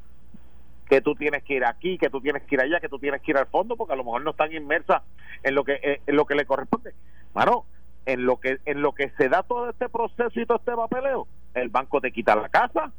[0.88, 3.22] que tú tienes que ir aquí, que tú tienes que ir allá, que tú tienes
[3.22, 5.02] que ir al fondo, porque a lo mejor no están inmersas
[5.44, 6.94] en lo que eh, en lo que le corresponde.
[7.32, 7.64] Mano,
[8.06, 11.26] en lo que en lo que se da todo este proceso y todo este papeleo,
[11.54, 12.92] el banco te quita la casa,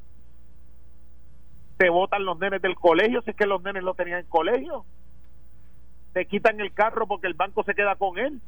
[1.77, 4.85] te botan los nenes del colegio, si es que los nenes lo tenían en colegio,
[6.13, 8.39] te quitan el carro porque el banco se queda con él.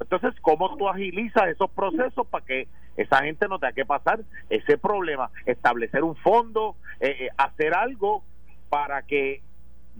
[0.00, 4.78] Entonces, ¿cómo tú agilizas esos procesos para que esa gente no tenga que pasar ese
[4.78, 5.30] problema?
[5.44, 8.24] Establecer un fondo, eh, eh, hacer algo
[8.70, 9.42] para que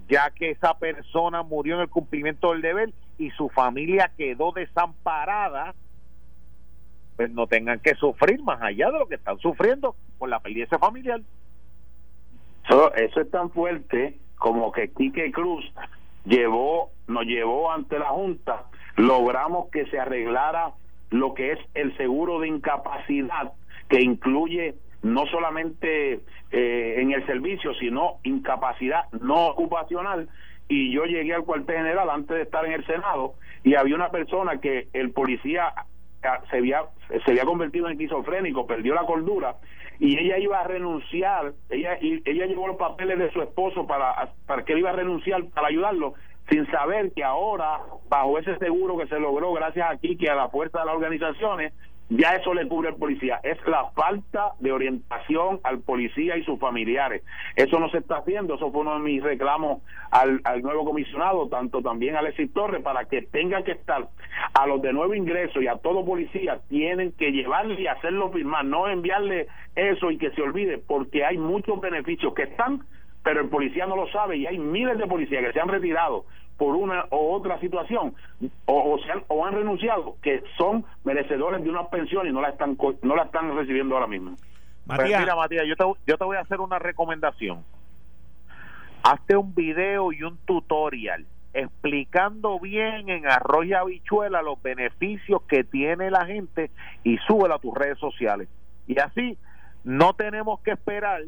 [0.09, 5.75] ya que esa persona murió en el cumplimiento del deber y su familia quedó desamparada,
[7.21, 10.79] pues no tengan que sufrir más allá de lo que están sufriendo por la pérdida
[10.79, 11.21] familiar.
[12.65, 15.71] Eso, es tan fuerte como que Quique Cruz
[16.25, 18.65] llevó, nos llevó ante la Junta,
[18.97, 20.73] logramos que se arreglara
[21.11, 23.53] lo que es el seguro de incapacidad,
[23.91, 26.21] que incluye no solamente
[26.53, 30.31] eh, en el servicio, sino incapacidad no ocupacional.
[30.69, 34.11] Y yo llegué al cuartel general antes de estar en el Senado y había una
[34.11, 35.75] persona que el policía
[36.51, 36.83] se había,
[37.25, 39.57] se había convertido en esquizofrénico, perdió la cordura
[40.01, 44.33] y ella iba a renunciar, ella, y, ella llevó los papeles de su esposo para,
[44.47, 46.15] para que él iba a renunciar para ayudarlo,
[46.49, 50.49] sin saber que ahora, bajo ese seguro que se logró gracias a Kiki, a la
[50.49, 51.75] fuerza de las organizaciones,
[52.11, 53.41] ya eso le cubre al policía.
[53.45, 57.23] Es la falta de orientación al policía y sus familiares.
[57.55, 58.57] Eso no se está haciendo.
[58.57, 63.05] Eso fue uno de mis reclamos al, nuevo comisionado, tanto también a Alexis Torres, para
[63.05, 64.09] que tengan que estar
[64.55, 68.65] a los de nuevo ingreso y a todo policía, tienen que llevarle y hacerlo firmar,
[68.65, 69.47] no enviarle
[69.77, 72.83] eso y que se olvide, porque hay muchos beneficios que están
[73.23, 76.25] pero el policía no lo sabe y hay miles de policías que se han retirado
[76.61, 78.15] por una o otra situación
[78.67, 82.51] o, o, han, o han renunciado que son merecedores de una pensión y no la
[82.51, 84.37] están no la están recibiendo ahora mismo.
[84.87, 87.65] Pues mira, Matías, yo te, yo te voy a hacer una recomendación.
[89.03, 95.65] Hazte un video y un tutorial explicando bien en arroz y habichuela los beneficios que
[95.65, 96.71] tiene la gente
[97.05, 98.51] y súbelo a tus redes sociales.
[98.87, 99.39] Y así
[99.83, 101.23] no tenemos que esperar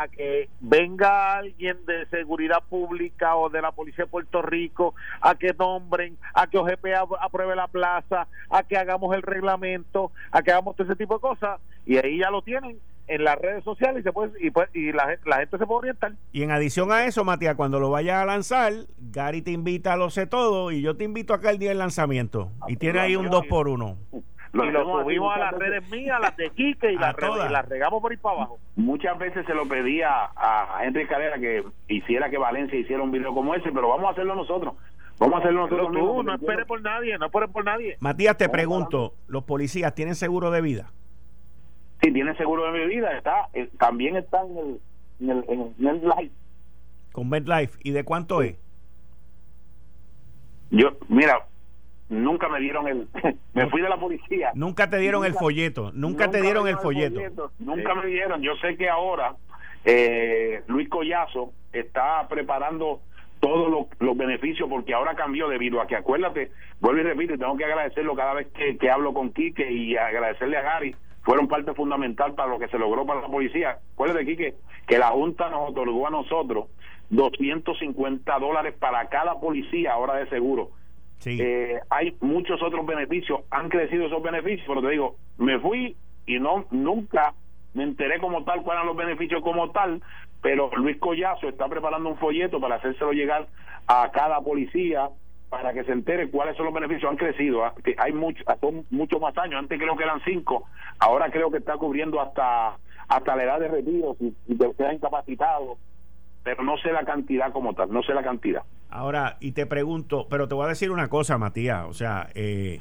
[0.00, 5.34] a que venga alguien de seguridad pública o de la policía de Puerto Rico a
[5.34, 6.86] que nombren, a que OGP
[7.20, 11.20] apruebe la plaza, a que hagamos el reglamento, a que hagamos todo ese tipo de
[11.20, 12.78] cosas y ahí ya lo tienen
[13.08, 15.78] en las redes sociales y se puede y, pues, y la, la, gente se puede
[15.78, 16.12] orientar.
[16.32, 19.96] Y en adición a eso, Matías, cuando lo vayas a lanzar, Gary te invita a
[19.96, 22.52] lo sé todo y yo te invito acá el día del lanzamiento.
[22.68, 23.96] Y tiene ahí un 2 por 1
[24.52, 27.14] lo y lo subimos a las redes mías, a las de Quique y las,
[27.68, 28.58] regamos por ahí para abajo.
[28.76, 33.32] Muchas veces se lo pedía a Henry Calera que hiciera que Valencia hiciera un video
[33.34, 34.74] como ese, pero vamos a hacerlo nosotros.
[35.20, 35.92] Vamos a hacerlo nosotros.
[35.92, 37.96] Tú, no esperes por nadie, no esperes por nadie.
[38.00, 40.92] Matías, te pregunto, ¿los policías tienen seguro de vida?
[42.02, 44.80] Sí, tienen seguro de vida, está, eh, también está en el,
[45.20, 46.34] en el, en el MedLife.
[47.12, 47.78] ¿Con MedLife?
[47.82, 48.56] ¿Y de cuánto es?
[50.70, 51.46] Yo, mira,
[52.10, 53.08] nunca me dieron el
[53.54, 54.50] me fui de la policía.
[54.54, 58.42] Nunca te dieron el folleto nunca, te dieron el folleto, nunca me dieron.
[58.42, 59.36] Yo sé que ahora
[59.84, 63.00] eh, Luis Collazo está preparando
[63.38, 66.50] todos los, beneficios porque ahora cambió debido a que acuérdate
[66.80, 70.58] vuelvo y repito tengo que agradecerlo cada vez que, que hablo con Quique y agradecerle
[70.58, 73.78] a Gary fueron parte fundamental para lo que se logró para la policía.
[73.94, 74.54] Acuérdate Quique
[74.86, 76.66] que la Junta nos otorgó a nosotros
[77.10, 80.70] 250 dólares para cada policía ahora de seguro
[81.26, 85.96] eh, hay muchos otros beneficios, han crecido esos beneficios, pero te digo, me fui
[86.26, 87.34] y no nunca
[87.74, 90.02] me enteré como tal cuáles eran los beneficios como tal,
[90.42, 93.46] pero Luis Collazo está preparando un folleto para hacérselo llegar
[93.86, 95.08] a cada policía
[95.50, 97.10] para que se entere cuáles son los beneficios.
[97.10, 97.74] Han crecido, ¿ah?
[97.98, 98.44] hay muchos,
[98.90, 99.58] muchos más años.
[99.58, 100.68] Antes creo que eran cinco,
[100.98, 102.76] ahora creo que está cubriendo hasta
[103.08, 105.78] hasta la edad de retiro si, si te quedas incapacitado
[106.42, 108.62] pero no sé la cantidad como tal, no sé la cantidad.
[108.88, 112.80] Ahora, y te pregunto, pero te voy a decir una cosa, Matías, o sea, eh,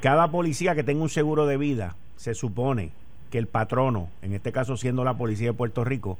[0.00, 2.92] cada policía que tenga un seguro de vida, se supone
[3.30, 6.18] que el patrono, en este caso siendo la policía de Puerto Rico,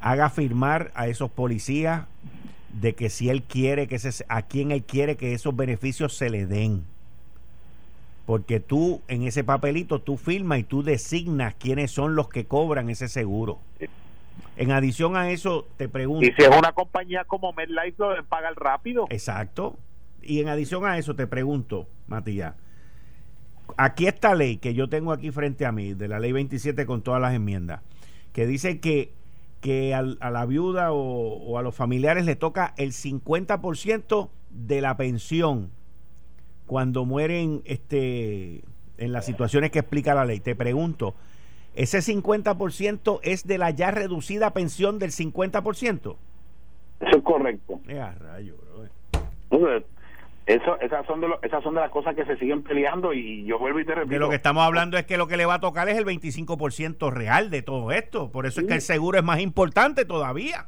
[0.00, 2.06] haga firmar a esos policías
[2.72, 6.30] de que si él quiere que ese, a quien él quiere que esos beneficios se
[6.30, 6.84] le den.
[8.26, 12.88] Porque tú en ese papelito tú firmas y tú designas quiénes son los que cobran
[12.88, 13.58] ese seguro.
[14.56, 16.26] En adición a eso, te pregunto.
[16.26, 19.06] Y si es una compañía como MedLife, lo deben pagar rápido.
[19.10, 19.78] Exacto.
[20.22, 22.54] Y en adición a eso, te pregunto, Matías.
[23.76, 27.02] Aquí esta ley que yo tengo aquí frente a mí, de la ley 27 con
[27.02, 27.80] todas las enmiendas,
[28.32, 29.12] que dice que,
[29.60, 35.70] que a la viuda o, a los familiares le toca el 50% de la pensión
[36.66, 38.62] cuando mueren este,
[38.98, 40.40] en las situaciones que explica la ley.
[40.40, 41.14] Te pregunto,
[41.80, 46.16] ese 50% es de la ya reducida pensión del 50%.
[47.00, 47.80] Eso es correcto.
[47.86, 48.56] rayo,
[50.44, 53.58] Eso, esas, son de esas son de las cosas que se siguen peleando y yo
[53.58, 54.12] vuelvo y te repito.
[54.12, 56.04] De lo que estamos hablando es que lo que le va a tocar es el
[56.04, 58.30] 25% real de todo esto.
[58.30, 60.66] Por eso es que el seguro es más importante todavía.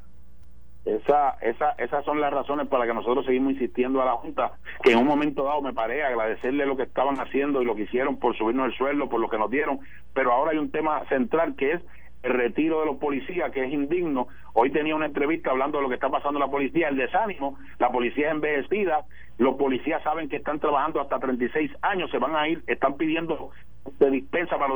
[0.84, 4.52] Esa, esa, esas son las razones para las que nosotros seguimos insistiendo a la Junta,
[4.82, 7.82] que en un momento dado me paré agradecerle lo que estaban haciendo y lo que
[7.82, 9.78] hicieron por subirnos el sueldo, por lo que nos dieron,
[10.12, 11.82] pero ahora hay un tema central que es
[12.24, 14.28] el retiro de los policías, que es indigno.
[14.54, 17.58] Hoy tenía una entrevista hablando de lo que está pasando en la policía, el desánimo,
[17.78, 19.04] la policía es envejecida,
[19.38, 23.50] los policías saben que están trabajando hasta 36 años, se van a ir, están pidiendo
[23.98, 24.72] de dispensa para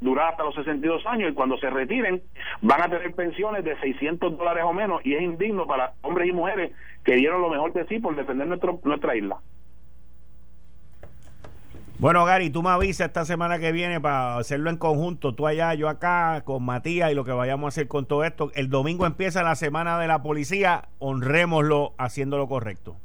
[0.00, 2.22] durar hasta los 62 años y cuando se retiren
[2.62, 6.32] van a tener pensiones de 600 dólares o menos y es indigno para hombres y
[6.32, 6.72] mujeres
[7.04, 9.38] que dieron lo mejor de sí por defender nuestro, nuestra isla.
[11.98, 15.74] Bueno, Gary, tú me avisas esta semana que viene para hacerlo en conjunto, tú allá,
[15.74, 18.50] yo acá, con Matías y lo que vayamos a hacer con todo esto.
[18.54, 22.96] El domingo empieza la semana de la policía, honrémoslo haciendo lo correcto.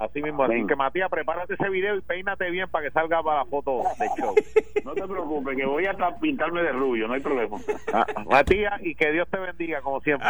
[0.00, 3.40] Así mismo, así que Matías, prepárate ese video y peínate bien para que salga para
[3.40, 4.34] la foto de show.
[4.84, 7.58] No te preocupes, que voy a pintarme de rubio, no hay problema.
[7.92, 10.26] Ah, Matías, y que Dios te bendiga, como siempre.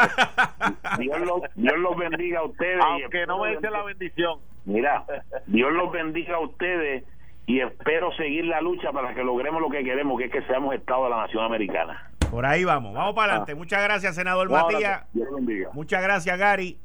[0.99, 2.81] Dios los, Dios los bendiga a ustedes.
[2.85, 4.41] Aunque no me dice la bendición.
[4.65, 5.05] Mira,
[5.47, 7.05] Dios los bendiga a ustedes
[7.47, 10.75] y espero seguir la lucha para que logremos lo que queremos, que es que seamos
[10.75, 12.11] Estado de la Nación Americana.
[12.29, 13.55] Por ahí vamos, vamos para adelante.
[13.55, 15.07] Muchas gracias, senador Matías.
[15.73, 16.81] Muchas gracias, Gary.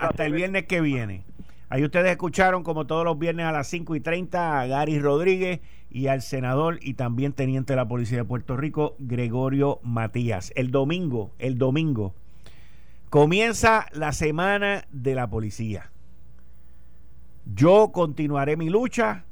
[0.00, 1.24] Hasta el viernes que viene.
[1.68, 5.60] Ahí ustedes escucharon, como todos los viernes a las 5 y 30, a Gary Rodríguez
[5.90, 10.52] y al senador y también teniente de la Policía de Puerto Rico, Gregorio Matías.
[10.56, 12.14] El domingo, el domingo,
[13.10, 15.90] comienza la semana de la policía.
[17.46, 19.24] Yo continuaré mi lucha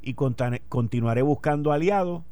[0.00, 2.22] y continuaré buscando aliados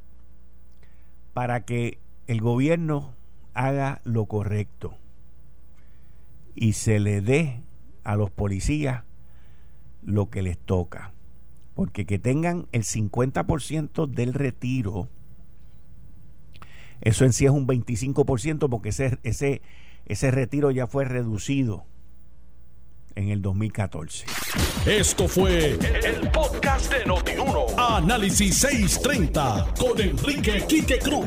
[1.34, 3.14] para que el gobierno
[3.54, 4.96] haga lo correcto
[6.54, 7.60] y se le dé
[8.04, 9.05] a los policías
[10.06, 11.12] lo que les toca.
[11.74, 15.10] Porque que tengan el 50% del retiro,
[17.02, 19.60] eso en sí es un 25% porque ese, ese,
[20.06, 21.84] ese retiro ya fue reducido
[23.16, 24.26] en el 2014.
[24.86, 27.66] Esto fue el, podcast de Notiuno.
[27.76, 31.26] Análisis 630 con Enrique Quique Cruz.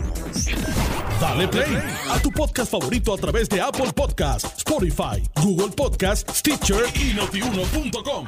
[1.19, 1.77] Dale play
[2.09, 8.25] a tu podcast favorito a través de Apple Podcasts, Spotify, Google Podcasts, Stitcher y notiuno.com.